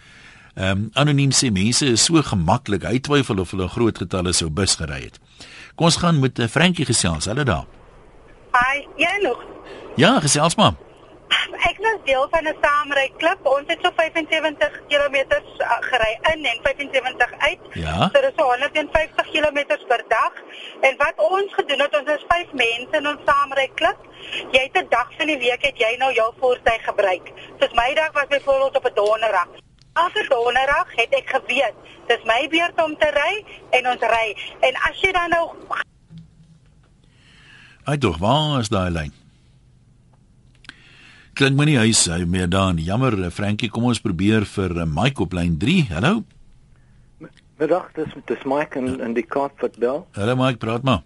[0.55, 4.79] um, anoniem sê mense is so gemaklik hy twyfel of hulle groot getalle sou bus
[4.79, 5.19] gery het.
[5.75, 7.27] Kom ons gaan met 'n uh, Frankie gesels.
[7.27, 7.67] Hulle daar.
[8.55, 9.43] Hi jy nog?
[9.97, 10.86] Ja gesels maar
[12.09, 13.39] deel van 'n saamry klub.
[13.55, 17.61] Ons het so 75 km uh, gery in en 75 uit.
[17.71, 18.09] Ja.
[18.13, 19.59] So dis so 150 km
[19.91, 20.33] per dag.
[20.87, 23.99] En wat ons gedoen het, ons is 5 mense in ons saamry klub.
[24.55, 27.25] Jy het 'n dag van die week het jy nou jou voertuig gebruik.
[27.59, 29.49] Soos my dag was byvoorbeeld op 'n donderdag.
[29.93, 31.75] Elke donderdag het ek geweet,
[32.07, 34.37] dis my beurt om te ry en ons ry.
[34.59, 35.45] En as jy dan nou
[37.87, 39.26] Ai tog, waar is daai lyn?
[41.37, 42.79] Klink my nie huis hy meer dan.
[42.81, 45.75] Jammer eh, Frankie, kom ons probeer vir uh, Mike op lyn 3.
[45.91, 46.23] Hallo.
[47.57, 50.05] Middag, dis dis Mike en en die Kaapstad bel.
[50.17, 51.03] Hallo Mike, praat maar.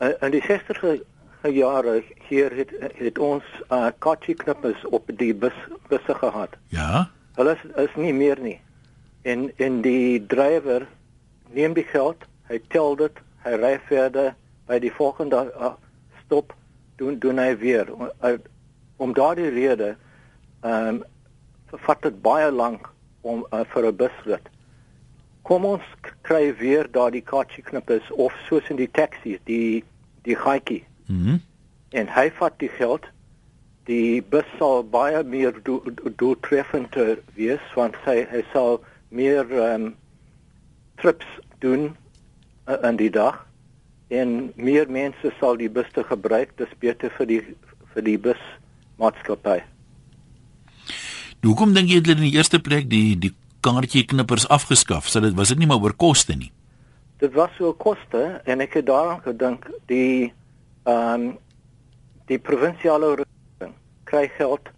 [0.00, 5.34] Uh, in die 60er vorige jare hier het het ons uh kotjie knippers op die
[5.34, 5.56] bus
[5.90, 6.56] busse gehad.
[6.72, 7.10] Ja.
[7.36, 8.56] Hulle is, is nie meer nie.
[9.22, 10.88] En en die drywer
[11.52, 14.32] neem die geld, hy tel dit, hy ry verder
[14.66, 15.74] by die volgende uh,
[16.24, 16.56] stop
[16.96, 18.38] doen doen hy weer uh,
[18.96, 19.96] om daardie rede
[20.62, 21.02] ehm um,
[21.84, 22.86] vat dit baie lank
[23.20, 24.44] om uh, vir 'n busrit.
[25.42, 25.82] Kom ons
[26.22, 29.84] kry weer daardie kotjie knippers of soos in die taxi, die
[30.22, 30.84] die gaatjie.
[31.06, 31.30] Mhm.
[31.30, 31.40] Mm
[31.94, 33.06] en hy vat die geld.
[33.86, 38.80] Die bus sal baie meer doeltreffender wees want hy hy sal
[39.10, 39.92] meer ehm um,
[41.02, 41.26] trips
[41.60, 41.90] doen
[42.70, 43.40] uh, in die dag
[44.14, 46.54] en meer mense sal die bus te gebruik.
[46.56, 47.40] Dis beter vir die
[47.94, 48.40] vir die bus
[49.00, 49.60] maatskappy.
[51.44, 53.32] Hoekom dink jy hulle in die eerste plek die die
[53.64, 55.08] kaartjie knippers afgeskaf?
[55.08, 56.50] So dit was dit nie maar oor koste nie.
[57.20, 60.32] Dit was oor koste en ek het daaraan gedink die
[60.84, 61.32] ehm um,
[62.28, 63.74] die provinsiale regering
[64.08, 64.70] kry geld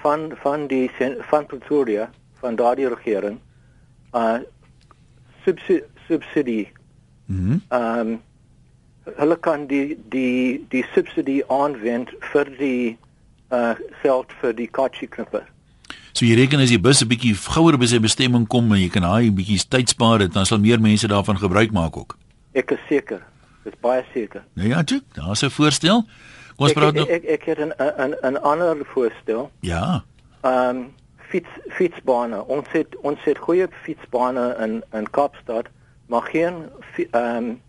[0.00, 0.88] van van die
[1.30, 2.10] van Pretoria
[2.40, 3.40] van daardie regering
[4.12, 4.38] uh
[5.44, 6.68] subsidie subsidie.
[7.26, 7.50] Mhm.
[7.50, 8.22] Mm ehm um,
[9.04, 12.96] hulle kan die die die subsidie aanwend vir die
[13.54, 15.46] uh geld vir die kotjie knipper.
[16.14, 18.88] So jy reken as die bus 'n bietjie gouer by sy bestemming kom en jy
[18.88, 22.16] kan daai bietjie tyd spaar, dan sal meer mense daarvan gebruik maak ook.
[22.54, 23.22] Ek is seker.
[23.64, 24.44] Dis baie seker.
[24.54, 26.04] Nou ja, tjie, daar's 'n voorstel.
[26.56, 27.06] Kom ons praat nou.
[27.08, 29.50] ek, ek ek het 'n 'n 'n ander voorstel.
[29.60, 30.04] Ja.
[30.42, 32.44] Ehm um, fiets fietsbane.
[32.46, 35.66] Ons het ons het goeie fietsbane in in Kaapstad,
[36.06, 36.70] maar geen
[37.10, 37.60] ehm um,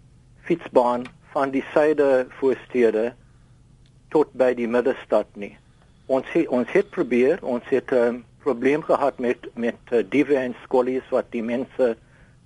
[0.41, 3.13] fietsbaan van die suide voorstede
[4.09, 5.57] tot by die middestad nie.
[6.05, 10.35] Ons het, ons het probeer, ons het 'n um, probleem gehad met met uh, diewe
[10.35, 11.97] en skollies wat die mense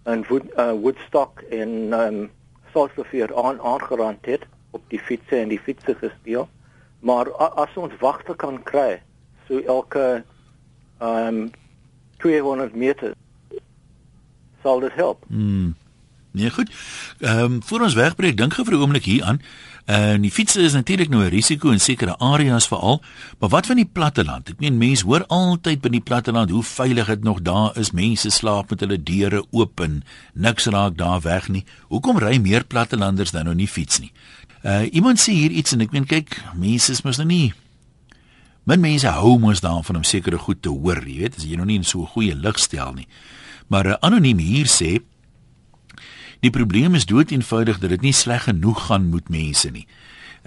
[0.06, 2.30] in Wood, uh, Woodstock en um,
[2.74, 6.50] Salzburg aan aangerand het op die fietsse en die fietsse gesteel.
[7.00, 9.02] Maar a, as ons wagte kan kry,
[9.48, 10.24] so elke
[11.00, 11.52] ehm um,
[12.20, 13.14] 200 meter
[14.64, 15.24] sal dit help.
[15.28, 15.76] Mm.
[16.32, 16.72] Nee, goed.
[17.20, 19.24] Ehm um, voor ons wegbreek, dink gou vir 'n oomblik hier
[19.90, 19.96] aan.
[20.00, 23.02] En die fietsse is natuurlik nou 'n risiko in sekere areas veral,
[23.40, 24.50] maar wat van die platteland?
[24.50, 27.92] Ek meen mense hoor altyd by die platteland hoe veilig dit nog daar is.
[27.92, 31.66] Mense slaap met hulle deure oop en niks raak daar weg nie.
[31.88, 34.12] Hoekom ry meer plattelanders dan nou nie fiets nie?
[34.64, 37.54] Uh iemand sê hier iets en ek meen kyk, mense is mos nou nie
[38.70, 41.66] Min mense hou mos daarvan om sekere goed te hoor, jy weet, as jy nog
[41.66, 43.08] nie in so 'n goeie lig stel nie.
[43.68, 45.00] Maar uh, anoniem hier sê
[46.40, 49.86] Die probleem is dood eenvoudig dat dit nie sleg genoeg gaan met mense nie.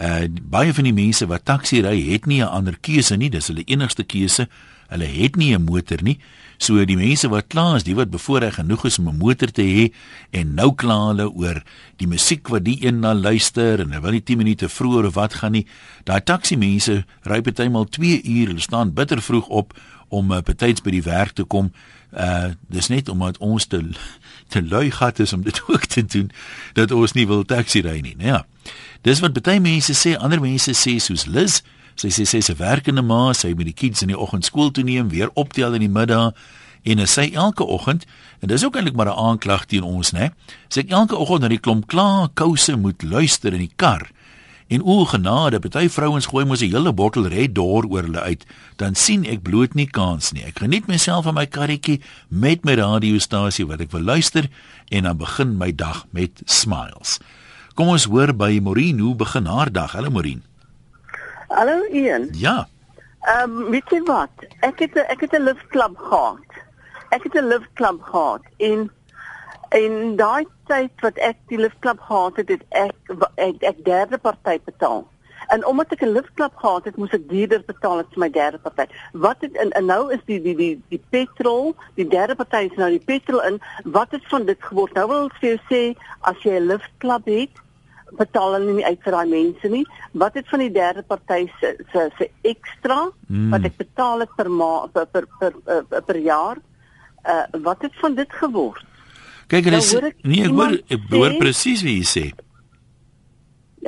[0.01, 3.47] Uh baie van die mense wat taxi ry, het nie 'n ander keuse nie, dis
[3.47, 4.49] hulle enigste keuse.
[4.89, 6.19] Hulle het nie 'n motor nie.
[6.59, 9.63] So die mense wat kla is, die wat bevoorreg genoeg is om 'n motor te
[9.63, 9.93] hê
[10.31, 11.63] en nou kla hulle oor
[11.97, 15.15] die musiek wat die een na luister en hulle wil nie 10 minute vroeër of
[15.15, 15.67] wat gaan nie.
[16.05, 19.75] Daai taxi mense ry partymal 2 uur, hulle staan bitter vroeg op
[20.09, 21.73] om uh, betyds by die werk te kom.
[22.13, 23.81] Uh dis net omdat ons te
[24.49, 26.31] te lui gat is om dit ook te doen
[26.73, 28.17] dat ons nie wil taxi ry nie.
[28.17, 28.43] Nou ja.
[29.03, 31.63] Dis wat baie mense sê, ander mense sê soos Liz,
[31.97, 34.85] sy sê sy se werkende ma, sy moet die kids in die oggend skool toe
[34.85, 36.37] neem, weer optel in die middag
[36.83, 38.07] en sy elke oggend
[38.43, 40.33] en dis ook eintlik maar 'n aanklag teen ons, né?
[40.69, 44.11] Sy elke oggend na die klomp klaar kouse moet luister in die kar.
[44.73, 48.47] En o genade, party vrouens gooi mos 'n hele bottel Red Door oor hulle uit,
[48.77, 50.45] dan sien ek bloot nie kans nie.
[50.45, 54.49] Ek geniet myself in my karretjie met my radiostasie wat ek wil luister
[54.89, 57.19] en dan begin my dag met smiles.
[57.75, 59.93] Kom ons hoor by Maureen hoe begin haar dag.
[59.93, 60.43] Hallo Maureen.
[61.49, 62.29] Hallo Ian.
[62.33, 62.69] Ja.
[63.21, 64.33] Ehm um, weet jy wat?
[64.61, 66.49] Ek het a, ek het 'n liftklub gehad.
[67.11, 68.91] Ek het 'n liftklub gehad en
[69.79, 74.59] en daai tyd wat ek die liftklub gehad het, het ek ek, ek derde party
[74.65, 75.07] betaal.
[75.53, 78.87] En omdat ek 'n liftklub gehad het, moes ek duurder betaal as my derde party.
[79.13, 82.77] Wat het en, en nou is die die die die petrol, die derde party is
[82.77, 83.61] nou die petrol in.
[83.85, 84.95] Wat het van dit geword?
[84.95, 85.83] Nou wil ek vir jou sê
[86.21, 87.55] as jy 'n liftklub het,
[88.17, 89.87] betaal hulle nie uit vir daai mense nie.
[90.13, 93.51] Wat het van die derde party se se se ekstra Mm.
[93.51, 96.57] wat ek betaal het per ma per per per, per, per jaar?
[97.25, 98.85] Uh wat het van dit geword?
[99.53, 102.25] Kyk, hulle Nou ek nee, ek hoor ek hoor presies wie jy sê.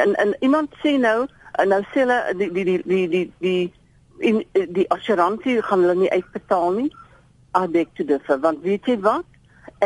[0.05, 1.24] En en iemand sê nou,
[1.62, 3.62] en nou sê hulle die die die die die die
[4.20, 4.42] in
[4.77, 6.90] die assuransie gaan hulle nie uitbetaal nie.
[7.72, 9.24] Beg to differ, want weet jy wat?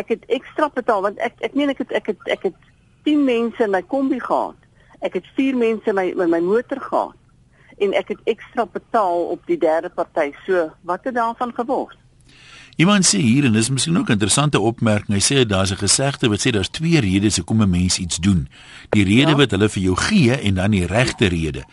[0.00, 2.58] Ek het ekstra betaal want ek ek meen ek het ek het ek het
[3.06, 4.58] 10 mense in my kombi gehad.
[5.06, 7.14] Ek het 4 mense in my in my motor gehad
[7.78, 10.32] en ek het ekstra betaal op die derde party.
[10.46, 11.94] So, wat het daarvan geword?
[12.78, 15.18] Iemand sê hier en dis miskien ook 'n interessante opmerking.
[15.18, 18.48] Hy sê daar's 'n gesegde wat sê daar's twee redes hoekom 'n mens iets doen.
[18.90, 19.36] Die rede ja.
[19.36, 21.64] wat hulle vir jou gee en dan die regte rede.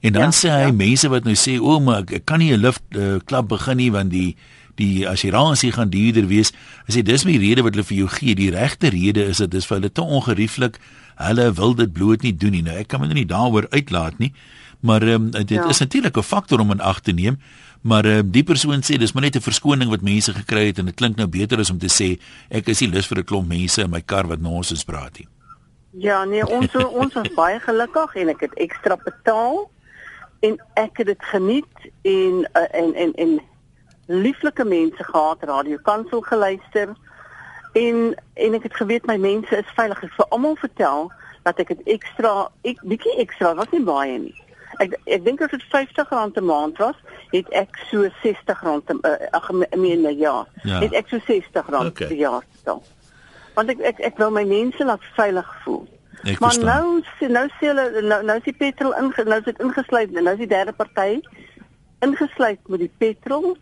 [0.00, 0.72] En dan ja, sê hy ja.
[0.72, 3.76] mense wat nou sê o, maar ek, ek kan nie 'n lift uh, klub begin
[3.76, 4.36] nie want die
[4.74, 6.52] die assurasie gaan duurder wees.
[6.86, 8.34] Hy sê dis my rede wat hulle vir jou gee.
[8.34, 10.78] Die regte rede is dit dis vir hulle te ongerieflik.
[11.16, 12.62] Hulle wil dit bloot nie doen nie.
[12.62, 14.32] Nou ek kan my nou nie daaroor uitlaat nie.
[14.82, 15.68] Maar um, dit ja.
[15.68, 17.38] is natuurlik 'n faktor om in ag te neem.
[17.80, 20.84] Maar uh, die persoon sê dis maar net 'n verskoning wat mense gekry het en
[20.84, 22.18] dit klink nou beter as om te sê
[22.48, 25.28] ek is nie lus vir 'n klomp mense in my kar wat nonsens praat nie.
[25.90, 29.70] Ja, nee, ons ons was baie gelukkig en ek het ekstra betaal
[30.40, 33.40] en ek het dit geniet en uh, en en en
[34.06, 36.94] lieflike mense gehad, radio kansel geluister
[37.72, 40.02] en en ek het geweet my mense is veilig.
[40.02, 44.38] Ek vir almal vertel dat ek dit ekstra ek bietjie ekstra, wat nie baie nie.
[44.82, 46.98] Ek ek dink as dit R50 'n maand was,
[47.30, 50.80] het ek so R60 uh, ag meen ja, ja.
[50.80, 52.06] Het ek so R60 okay.
[52.06, 52.82] per jaar betaal.
[53.54, 55.84] Want ek ek ek wil my mense laat veilig voel.
[56.22, 57.02] Ek maar verstaan.
[57.18, 60.32] nou nou sê hulle nou nou is die petrol in nou is dit ingesluit nou
[60.32, 61.20] is die derde party
[62.06, 63.56] ingesluit met die petrol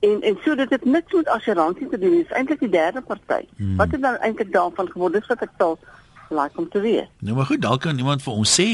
[0.00, 3.42] en en so dit het niks met assuransie te doen dis eintlik die derde party
[3.56, 3.76] hmm.
[3.76, 5.76] wat het dan eintlik daarvan geword dis wat ek sê
[6.30, 7.08] like om te weet.
[7.18, 8.68] Nou maar goed, dalk kan iemand vir ons sê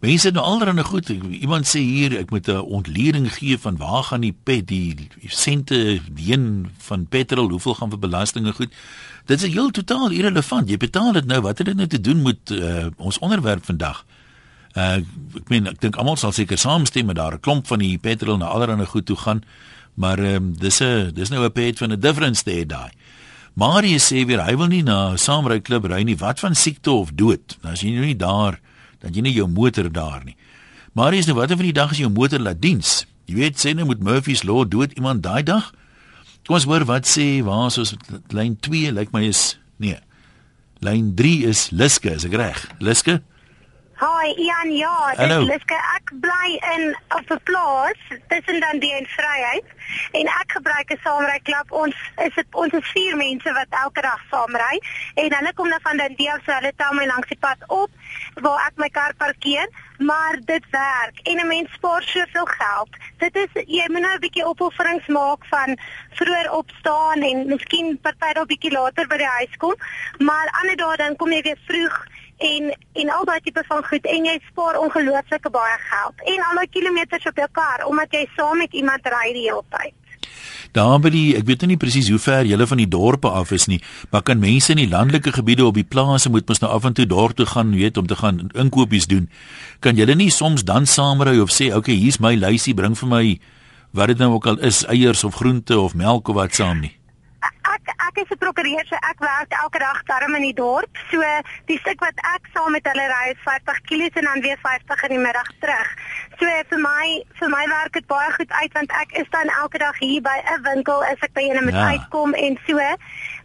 [0.00, 1.08] mense nou alreeds goed.
[1.30, 6.00] Iemand sê hier ek moet 'n ontleding gee van waar gaan die pet die sente
[6.16, 8.72] heen van petrol, hoeveel gaan vir belastinge goed.
[9.26, 10.68] Dit is heel totaal irrelevant.
[10.68, 11.40] Jy betaal dit nou.
[11.40, 14.04] Wat het dit nou te doen met uh, ons onderwerp vandag?
[14.72, 15.04] Uh
[15.36, 18.36] ek meen ek dink almal sal seker saamstem met daar 'n klomp van die petrol
[18.36, 19.42] na allerlei goed toe gaan.
[19.94, 22.90] Maar ehm um, dis 'n dis nou 'n pet van 'n difference there daai.
[23.54, 26.16] Marius sê weer hy wil nie na saamry klub ry nie.
[26.16, 27.58] Wat van siekte of dood?
[27.60, 28.56] Nou as jy nou nie daar,
[29.04, 30.36] dan jy nie jou motor daar nie.
[30.96, 33.02] Marius, nou wat van die dag as jou motor laat diens?
[33.28, 35.68] Jy weet sê nou met Murphy's law dood iemand daai dag?
[36.46, 37.92] Kom ons hoor wat sê waar is ons
[38.34, 40.00] lyn 2 lyk like my is nee.
[40.82, 42.64] Lyn 3 is Liske, is ek reg?
[42.82, 43.20] Liske?
[44.02, 45.76] Hi Ian, ja, dit is Liske.
[45.94, 49.68] Ek bly in op 'n plaas tussen dan die en Vryheid
[50.12, 51.70] en ek gebruik 'n saamry klub.
[51.70, 54.80] Ons is dit ons is vier mense wat elke dag saamry
[55.14, 57.60] en hulle kom dan van dan die af so hulle tel my langs die pad
[57.68, 57.90] op
[58.34, 62.90] waar ek my kar parkeer, maar dit werk en 'n mens spaar soveel geld.
[63.18, 65.78] Dit is jy moet nou 'n bietjie opofferings maak van
[66.10, 69.76] vroeër opstaan en miskien party dalk bietjie later by die huis kom,
[70.18, 72.06] maar ander dae dan kom jy weer vroeg
[72.50, 72.70] en
[73.02, 76.70] en al daai tipe van goed en jy spaar ongelooflike baie geld en al daai
[76.76, 79.94] kilometers op jou kar omdat jy saam met iemand ry die hele tyd.
[80.72, 83.50] Daar by die ek weet nou nie presies hoe ver julle van die dorpe af
[83.52, 86.70] is nie, maar kan mense in die landelike gebiede op die plase moet mos nou
[86.72, 89.28] af en toe dorp toe gaan, weet om te gaan inkopies doen.
[89.84, 93.08] Kan julle nie soms dan saamry of sê, "Oké, okay, hier's my lysie, bring vir
[93.08, 93.38] my
[93.92, 97.01] wat dit nou ook al is, eiers of groente of melk of wat saam nie?"
[97.74, 100.92] Ek ek is 'n prokureur so ek werk elke dag daarom in die dorp.
[101.10, 101.22] So
[101.66, 105.02] die stuk wat ek saam met hulle ry is 50 km en dan weer 50
[105.02, 105.88] in die middag terug.
[106.38, 107.06] So vir my
[107.40, 110.38] vir my werk dit baie goed uit want ek is dan elke dag hier by
[110.54, 111.88] 'n winkel as ek by een moet ja.
[111.94, 112.80] uitkom en so.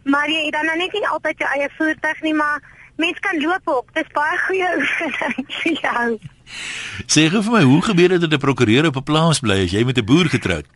[0.04, 2.60] Maar jy dan nou net nie altyd jou eie voertuig nie, maar
[2.96, 3.94] mens kan loop ook.
[3.94, 6.18] Dis baie goeie oefening vir jou.
[7.06, 9.72] Sê gou vir my, hoe gebeur dit dat 'n prokureur op 'n plaas bly as
[9.72, 10.66] jy met 'n boer getroud?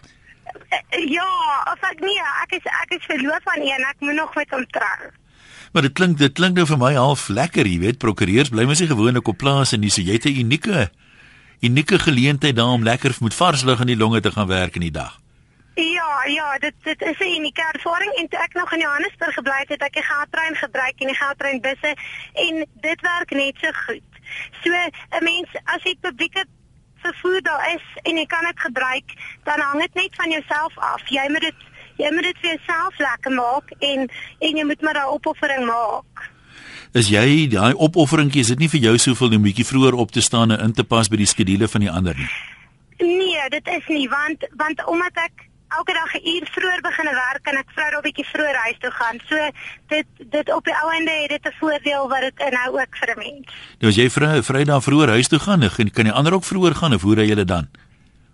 [0.90, 1.32] Ja,
[1.72, 4.64] of ek nie, ek is ek is verloof aan een, ek moet nog met hom
[4.72, 5.10] trou.
[5.72, 8.80] Maar dit klink dit klink nou vir my half lekker, jy weet, prokureurs bly mos
[8.80, 10.90] nie gewoonlik op plaas en dis so jy het 'n unieke
[11.62, 14.80] unieke geleentheid daar om lekker met vars lug in die longe te gaan werk in
[14.80, 15.20] die dag.
[15.74, 19.58] Ja, ja, dit dit is 'n unieke ervaring en toe ek nog in Johannesburg gebly
[19.58, 21.96] het, het ek die goudtrein gebruik en die goudtrein busse
[22.32, 24.08] en dit werk net so goed.
[24.62, 26.44] So 'n mens as jy publieke
[27.02, 29.14] vervoer daar is en jy kan dit gebruik,
[29.48, 31.02] dan hang dit net van jouself af.
[31.10, 31.68] Jy moet dit
[32.00, 36.30] jy moet dit vir jouself lekker maak en en jy moet maar daai opoffering maak.
[36.92, 40.24] Is jy daai opofferingkie is dit nie vir jou soveel om bietjie vroeër op te
[40.24, 42.28] staan en in te pas by die skedule van die ander nie?
[43.02, 47.44] Nee, dit is nie want want omdat ek elke dag 'n uur vroeër begin werk
[47.50, 49.16] en ek vrou daar 'n bietjie vroeër huis toe gaan.
[49.28, 49.36] So
[49.88, 50.06] dit
[50.36, 53.18] dit op die ou ende het dit 'n voordeel wat dit inhou ook vir 'n
[53.18, 53.46] mens.
[53.80, 56.74] Nou as jy vrou Vrydag vroeër huis toe gaan, dan kan die ander ook vroeër
[56.74, 57.68] gaan of hoe ry julle dan?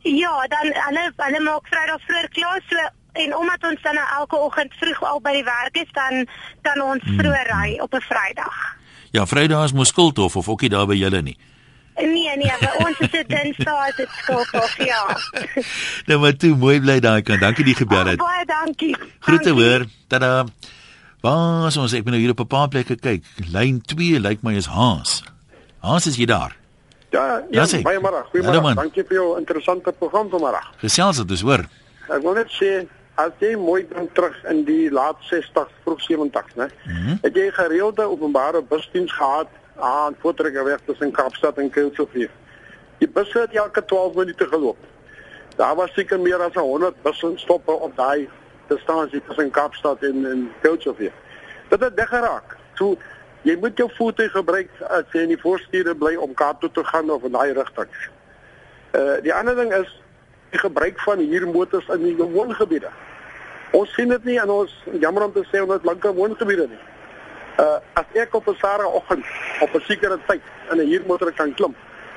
[0.03, 2.77] Ja, dan hulle hulle maak Vrydag vroeër klaar so
[3.12, 6.27] en omdat ons dan nou elke oggend vroeg al by die werk is, dan
[6.62, 7.18] dan ons hmm.
[7.18, 8.57] vroeër ry op 'n Vrydag.
[9.11, 11.38] Ja, Vrydag is mos skuldhof of ookie daar by julle nie.
[11.98, 15.02] Nee nee, by ons is dit Dinsdag dit skop of ja.
[16.08, 17.40] nou maar toe mooi bly daai kant.
[17.42, 18.20] Dankie die gebel het.
[18.20, 18.94] Oh, baie dankie.
[19.26, 19.87] Groete hoor.
[20.06, 20.46] Tada.
[21.20, 23.24] Waar ons ek ben nou hier op 'n paar plekke kyk.
[23.50, 25.22] Lyn 2 lyk my is Haas.
[25.82, 26.54] Haas is jy daar?
[27.11, 28.24] Ja, ja, baie môre.
[28.30, 28.74] Goeiemôre.
[28.76, 30.61] Dankie vir jou interessante program vanmôre.
[30.82, 31.64] Gesels dit is hoor.
[32.08, 32.87] Ek wil net sê
[33.18, 36.68] as jy mooi dink terug in die laat 60s, vroeg 70s, né?
[36.84, 37.18] Mm -hmm.
[37.22, 42.30] Het jy gereelde openbare busdiens gehad aan Voortrekkerweg tussen Kaapstad en Kuilsrivier?
[42.98, 44.76] Die busse het elke 12 minute geloop.
[45.56, 48.28] Daar was seker meer as 100 busse stoppe op daai
[48.66, 51.12] distansie tussen Kaapstad en en Kuilsrivier.
[51.68, 52.56] Dit het weggeraak.
[52.74, 52.96] So
[53.42, 56.84] jy moet jou voete gebruik as jy in die voorstuur bly om Kaap toe te
[56.84, 57.90] gaan of in daai rigting.
[58.92, 59.90] Uh die ander ding is
[60.50, 62.90] die gebruik van huurmotors in die woongebiede.
[63.76, 66.80] Ons sien dit nie en ons jammer om te sê ons het lankal woongebiede nie.
[67.59, 69.25] Uh as ek op 'n Saterdag oggend
[69.61, 71.75] op 'n sekere tyd in 'n huurmotor kan klim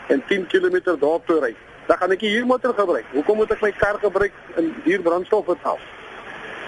[0.07, 1.55] en 10 km daarop toe ry,
[1.87, 3.05] dan gaan ek die huurmotor gebruik.
[3.11, 5.79] Hoekom moet ek my kar gebruik en duur brandstof betaal?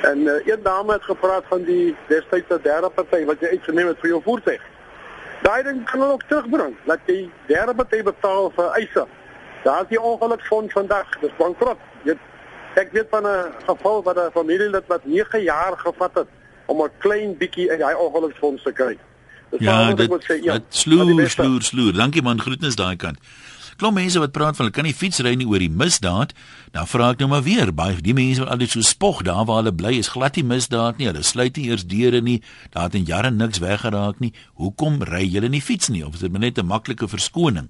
[0.01, 3.99] En uh, een dame het gepraat van die destydse derde party wat jy uitgeneem het
[3.99, 4.61] vir jou voertuig.
[5.41, 6.75] Daai ding kan hulle ook terugbring.
[6.83, 9.07] Laat jy derde party betaal vir eise
[9.63, 11.79] Daar's die ongelukfonds vandag, dis bankrot.
[12.73, 16.27] Ek weet van 'n geval wat 'n familielid wat 9 jaar gevat het
[16.65, 18.97] om 'n klein bietjie uit daai ongelukfonds te kry.
[19.51, 21.93] Dis ja, dit sê, ja, dit sloer, sloer, sloer.
[21.93, 23.19] Dankie man, groetnis daai kant.
[23.77, 26.33] Klop mense wat praat van hulle kan nie fietsry nie oor die misdaad.
[26.75, 29.63] Dan vra ek nou maar weer, baie die mense wat altyd so spog daar waar
[29.63, 31.09] hulle bly is glad nie misdaad nie.
[31.09, 32.39] Hulle sluit nie eers deure nie.
[32.73, 34.33] Daar het in jare niks weggeraak nie.
[34.61, 37.69] Hoekom ry julle nie fiets nie of is dit net 'n maklike verskoning?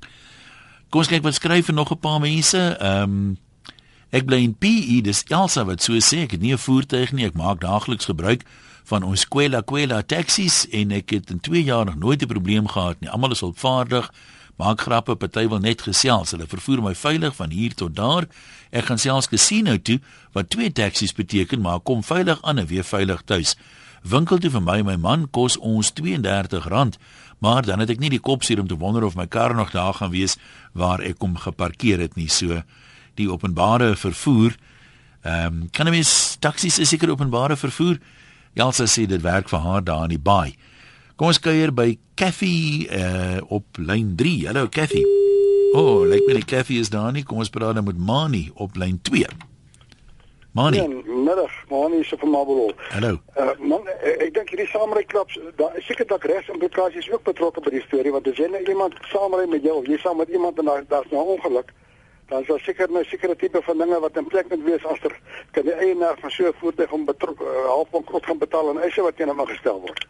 [0.90, 2.78] Kom ons kyk wat skryf vir nog 'n paar mense.
[2.80, 3.38] Ehm um,
[4.12, 7.26] ek bly in PE, dis Elsa wat so sê, ek het nie 'n voertuig nie,
[7.26, 8.44] ek maak daagliks gebruik
[8.90, 12.68] van ons Kwela Kwela taksies en ek het in 2 jaar nog nooit 'n probleem
[12.68, 13.10] gehad nie.
[13.10, 14.12] Almal is hulpvaardig.
[14.56, 16.32] Maak grappe, party wil net gesels.
[16.32, 18.28] Hulle vervoer my veilig van hier tot daar.
[18.70, 20.00] Ek gaan selfs casino toe
[20.32, 23.56] wat twee taksies beteken, maar kom veilig aan en weer veilig tuis.
[24.02, 26.98] Winkel toe vir my en my man kos ons R32
[27.44, 29.74] maar dan het ek nie die kop seer om te wonder of my kar nog
[29.76, 30.38] daar gaan wees
[30.72, 32.62] waar ek hom geparkeer het nie so
[33.20, 34.56] die openbare vervoer
[35.24, 38.00] ehm um, kan jy mis taksies is seker openbare vervoer
[38.54, 40.54] Elsa sê dit werk vir haar daar in die baai
[41.16, 42.52] kom ons kuier by Cafe
[42.90, 45.02] uh, op lyn 3 hallo Cafe
[45.74, 48.50] o oh, lyk my die Cafe is daar nie kom ons praat dan met Mani
[48.56, 49.26] op lyn 2
[50.54, 50.78] Mani.
[50.78, 52.74] Ja, middag, Mani is van Marlboro.
[52.90, 53.18] Hallo.
[53.38, 57.64] Uh, man, ek, ek dink hierdie saamry klubs, daar is seker dat regsimplikasies ook betrokke
[57.66, 60.30] by die storie want as jy net iemand saamry met jou of jy saam met
[60.30, 61.74] iemand en daar daar's nou ongeluk,
[62.30, 65.16] dan daar seker 'n sekere tipe van dinge wat in plek moet wees as er
[65.52, 68.70] kan die eienaar van so 'n voertuig om betrokke uh, half van krot gaan betaal
[68.70, 70.06] en eise wat teen hom gestel word.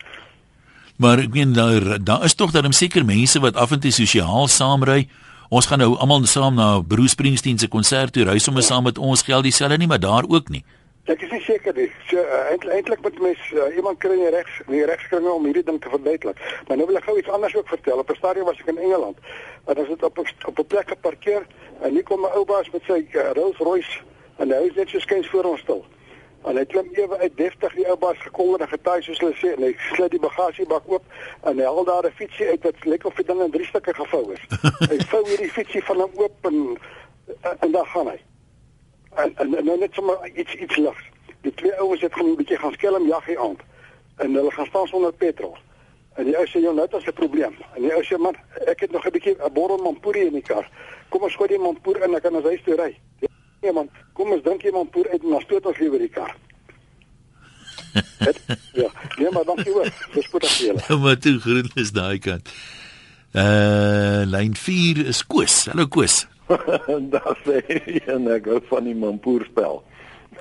[0.98, 4.48] Maar ek meen daar daar is tog dan seker mense wat af en toe sosiaal
[4.48, 5.08] saamry.
[5.50, 8.98] Ons gaan nou almal saam na Bruce Springsteen se konsert toe ry sommer saam met
[8.98, 10.64] ons geld dieselfde nie, maar daar ook nie.
[11.04, 11.90] Ek is nie seker nie.
[12.08, 15.82] So uh, eintlik met mes uh, iemand kry nie regs nie regskringe om hierdie ding
[15.84, 16.40] te verduidelik.
[16.70, 18.00] Maar nou wil ek gou iets anders ook vertel.
[18.00, 19.20] Op 'n stadium was ek in Engeland.
[19.68, 21.44] En ons het op op 'n plek geparkeer
[21.82, 24.00] en hier kom 'n ou baas met sy uh, Rolls Royce
[24.38, 25.86] en hy is net so skuins voor ons stil.
[26.48, 29.56] En hy klim ewe uit deftig die ou bas gekom en getuig soos hulle sê
[29.60, 31.04] en hy sluit die bagasiebak oop
[31.44, 33.94] en hy haal daar 'n fietsie uit wat lekker of die ding in drie stukke
[33.94, 34.44] gevou is.
[34.92, 36.78] hy vou hierdie fietsie van hom oop en
[37.60, 38.20] en dan gaan hy.
[39.16, 41.04] En en, en nou net sommer iets iets lig.
[41.42, 43.58] Die twee ouens het gaan 'n bietjie gaan skelm jag hier aan.
[44.16, 45.58] En hulle gaan staan sonder petrol.
[46.16, 47.56] En die ou sê jou nou dit is 'n probleem.
[47.76, 50.42] En die ou sê man, ek het nog 'n bietjie 'n borrel mampoerie in die
[50.42, 50.70] kar.
[51.10, 53.00] Kom ons gooi die mampoer in en ek kan ons huis toe ry.
[53.62, 56.36] Nee man, kom ons drink iemand poer uit en dan stoot ons liewer die kar.
[58.18, 58.40] Het,
[58.82, 59.90] ja, nee maar dankie hoor.
[60.14, 60.76] Dis goed as jy.
[60.88, 62.52] Nou maar toe groet is daai kant.
[63.32, 65.66] Uh lyn 4 is Koos.
[65.72, 66.26] Hallo Koos.
[67.14, 67.62] Daar sê
[68.06, 69.82] en ek gou van die mampoer spel.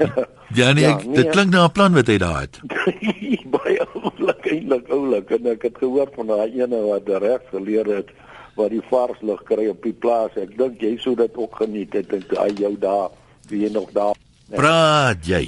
[0.58, 2.60] ja nee, ek, ja, nee, dit klink na 'n plan wat hy daar het.
[3.56, 8.12] Baie oulik eintlik oulik en ek het gehoor van daai ene wat reg geleer het
[8.56, 10.34] wat die vars lig kry op die plaas.
[10.36, 13.12] Ek dink jy sou dit ook geniet het en hy jou daar,
[13.48, 14.16] wie nog daar.
[14.48, 14.58] Nee.
[14.60, 15.44] Praat jy?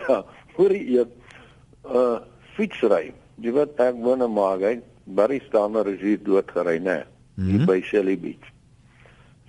[0.00, 0.22] ja,
[0.56, 1.04] hoor jy
[1.88, 2.20] uh
[2.56, 3.12] fietsry.
[3.40, 7.04] Jy weet ek woon in Magai, Barry Stamer is hier dood gery, né?
[7.34, 7.66] Mm -hmm.
[7.66, 8.52] by Shelly Beach.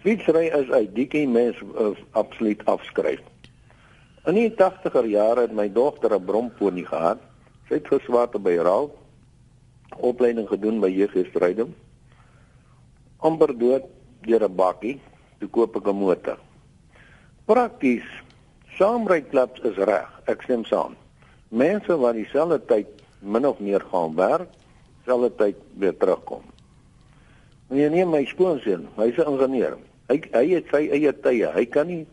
[0.03, 3.21] Fietsry is uit dikkie mens uh, absoluut afskryf.
[4.27, 7.19] In die 80er jare het my dogter 'n bromponie gehad.
[7.67, 8.91] Sy het geswaat by Raal
[9.97, 11.73] opleiding gedoen by JG Strydom
[13.23, 13.85] amper dood
[14.27, 14.99] deur 'n bakkie,
[15.39, 16.37] toe koop ek 'n motor.
[17.45, 18.03] Prakties,
[18.77, 20.95] saamryklubs is reg, ek stem saam.
[21.49, 22.87] Mense wat dieselfde tyd
[23.21, 24.49] min of meer gaan werk,
[25.06, 26.43] selfde tyd weer terugkom.
[27.69, 29.77] Jy neem my skoonseun, hy's 'n ingenieur.
[30.12, 31.49] Hy hy het sy eie tye.
[31.56, 32.04] Hy kan nie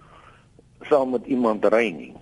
[0.88, 2.12] saam met iemand ry nie.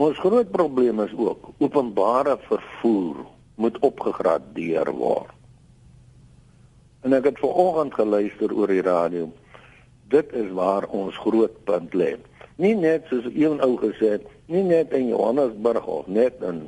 [0.00, 3.22] Ons groot probleem is ook openbare vervoer
[3.60, 5.30] moet opgegradeer word.
[7.02, 9.28] En ek het vanoggend geluister oor die radio.
[10.12, 12.14] Dit is waar ons groot punt lê.
[12.62, 16.66] Nie net soos een ou gesê het, nie net in Johannesburg of net in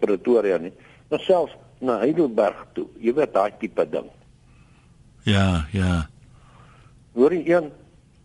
[0.00, 0.72] Pretoria nie,
[1.10, 2.86] maar selfs na Heidelberg toe.
[3.02, 4.08] Jy weet daai tipe ding.
[5.28, 6.06] Ja, ja.
[7.16, 7.70] Hoor jy een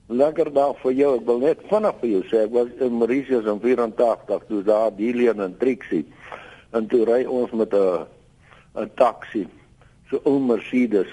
[0.07, 1.11] lekker dag vir jou.
[1.17, 4.91] Ek wil net vinnig vir jou sê ek was in Mauritius in 84 toe daar
[4.95, 6.05] Dilian en Trixie.
[6.73, 8.05] En toe ry ons met 'n
[8.75, 9.47] 'n taxi,
[10.09, 11.11] so 'n Mercedes.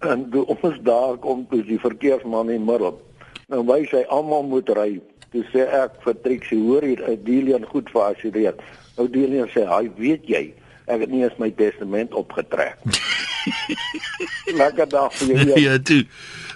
[0.00, 3.00] En toe ons daar kom toe die verkeersman in middel.
[3.48, 5.00] Nou wys hy almal moet ry.
[5.30, 8.54] Toe sê ek vir Trixie, hoor hier, Dilian goed geassigureer.
[8.96, 10.54] Nou Dilian sê, "Hy weet jy,
[10.86, 12.76] ek het nie eens my testament opgetrek."
[14.60, 15.60] Lekker dag vir jou.
[15.60, 16.04] Ja, toe.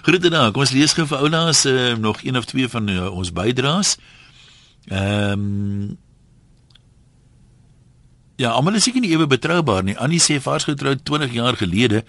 [0.01, 0.51] Groete daar.
[0.51, 3.97] Kom ons lees gou vir oulaas uh, nog een of twee van uh, ons bydraes.
[4.89, 5.99] Ehm um,
[8.41, 9.93] Ja, almal is seker nie ewe betroubaar nie.
[10.01, 11.99] Annie sê vars getroud 20 jaar gelede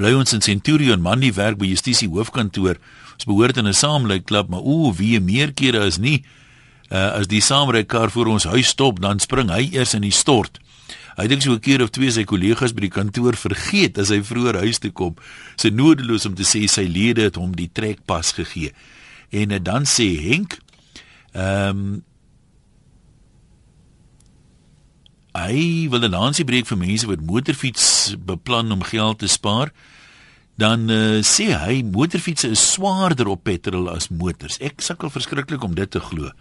[0.00, 2.78] bly ons in Centurion Mandy werk by Justisie Hoofkantoor.
[3.16, 6.24] Ons behoort in 'n saamlyk klub, maar ooh, wie meer kere as nie
[6.90, 10.60] uh, as die saamrykkar voor ons huis stop, dan spring hy eers in die stort.
[11.16, 14.20] Hy dink so 'n keer of twee sy kollegas by die kantoor vergeet as hy
[14.20, 15.16] vroeër huis toe kom.
[15.56, 18.72] Sy nodeloos om te sê sy lede het hom die trekpas gegee.
[19.32, 20.58] En uh, dan sê Henk,
[21.32, 22.04] ehm um,
[25.36, 29.72] hy wil 'n lansie breek vir mense wat motorfiets beplan om geld te spaar.
[30.56, 34.56] Dan uh, sê hy motorfietsse is swaarder op petrol as motors.
[34.60, 36.32] Ek sukkel verskriklik om dit te glo.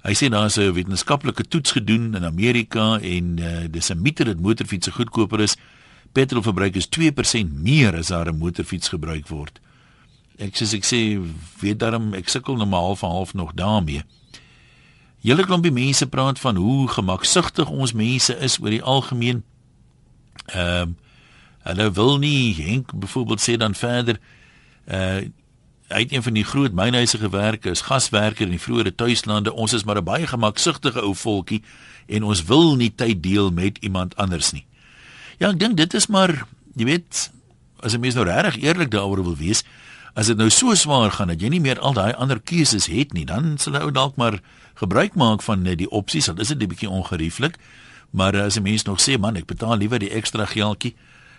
[0.00, 4.24] Hy sê daar is 'n wetenskaplike toets gedoen in Amerika en uh, dis 'n mite
[4.24, 5.56] dat motorfietsse goedkoper is.
[6.12, 9.60] Petrolverbruik is 2% meer as daar 'n motorfiets gebruik word.
[10.38, 11.20] Ek sê ek sê
[11.60, 14.02] weet daarom ek sukkel nou maar half half nog daarmee.
[15.20, 19.44] Julle klompie mense praat van hoe gemaksugtig ons mense is oor die algemeen.
[20.46, 20.96] Ehm um,
[21.60, 24.18] hulle wil nie Henk byvoorbeeld sê dan verder
[24.88, 25.20] uh
[25.90, 29.52] hy het een van die groot mynhuise gewerk as gaswerker in die vroeë tuislande.
[29.52, 31.62] Ons is maar 'n baie gemaksugtige ou volkie
[32.06, 34.66] en ons wil nie tyd deel met iemand anders nie.
[35.38, 37.30] Ja, ek dink dit is maar, jy weet,
[37.80, 39.64] as 'n mens nou regtig eerlik daaroor wil wees,
[40.14, 43.12] as dit nou so swaar gaan dat jy nie meer al daai ander keuses het
[43.12, 44.40] nie, dan sal jy dalk maar
[44.74, 46.26] gebruik maak van net die opsies.
[46.26, 47.56] Dit is 'n bietjie ongerieflik,
[48.10, 50.94] maar as 'n mens nog sê, man, ek betaal liewer die ekstra geldjie,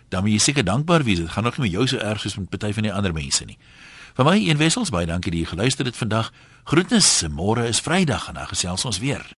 [0.09, 1.19] dan moet jy seker dankbaar wees.
[1.19, 3.45] Dit gaan nog nie met jou so erg soos met party van die ander mense
[3.45, 3.57] nie.
[4.15, 6.31] Vir my een wessels baie dankie dat jy geluister het vandag.
[6.67, 9.31] Groetnis, môre is Vrydag en dan gesels ons weer.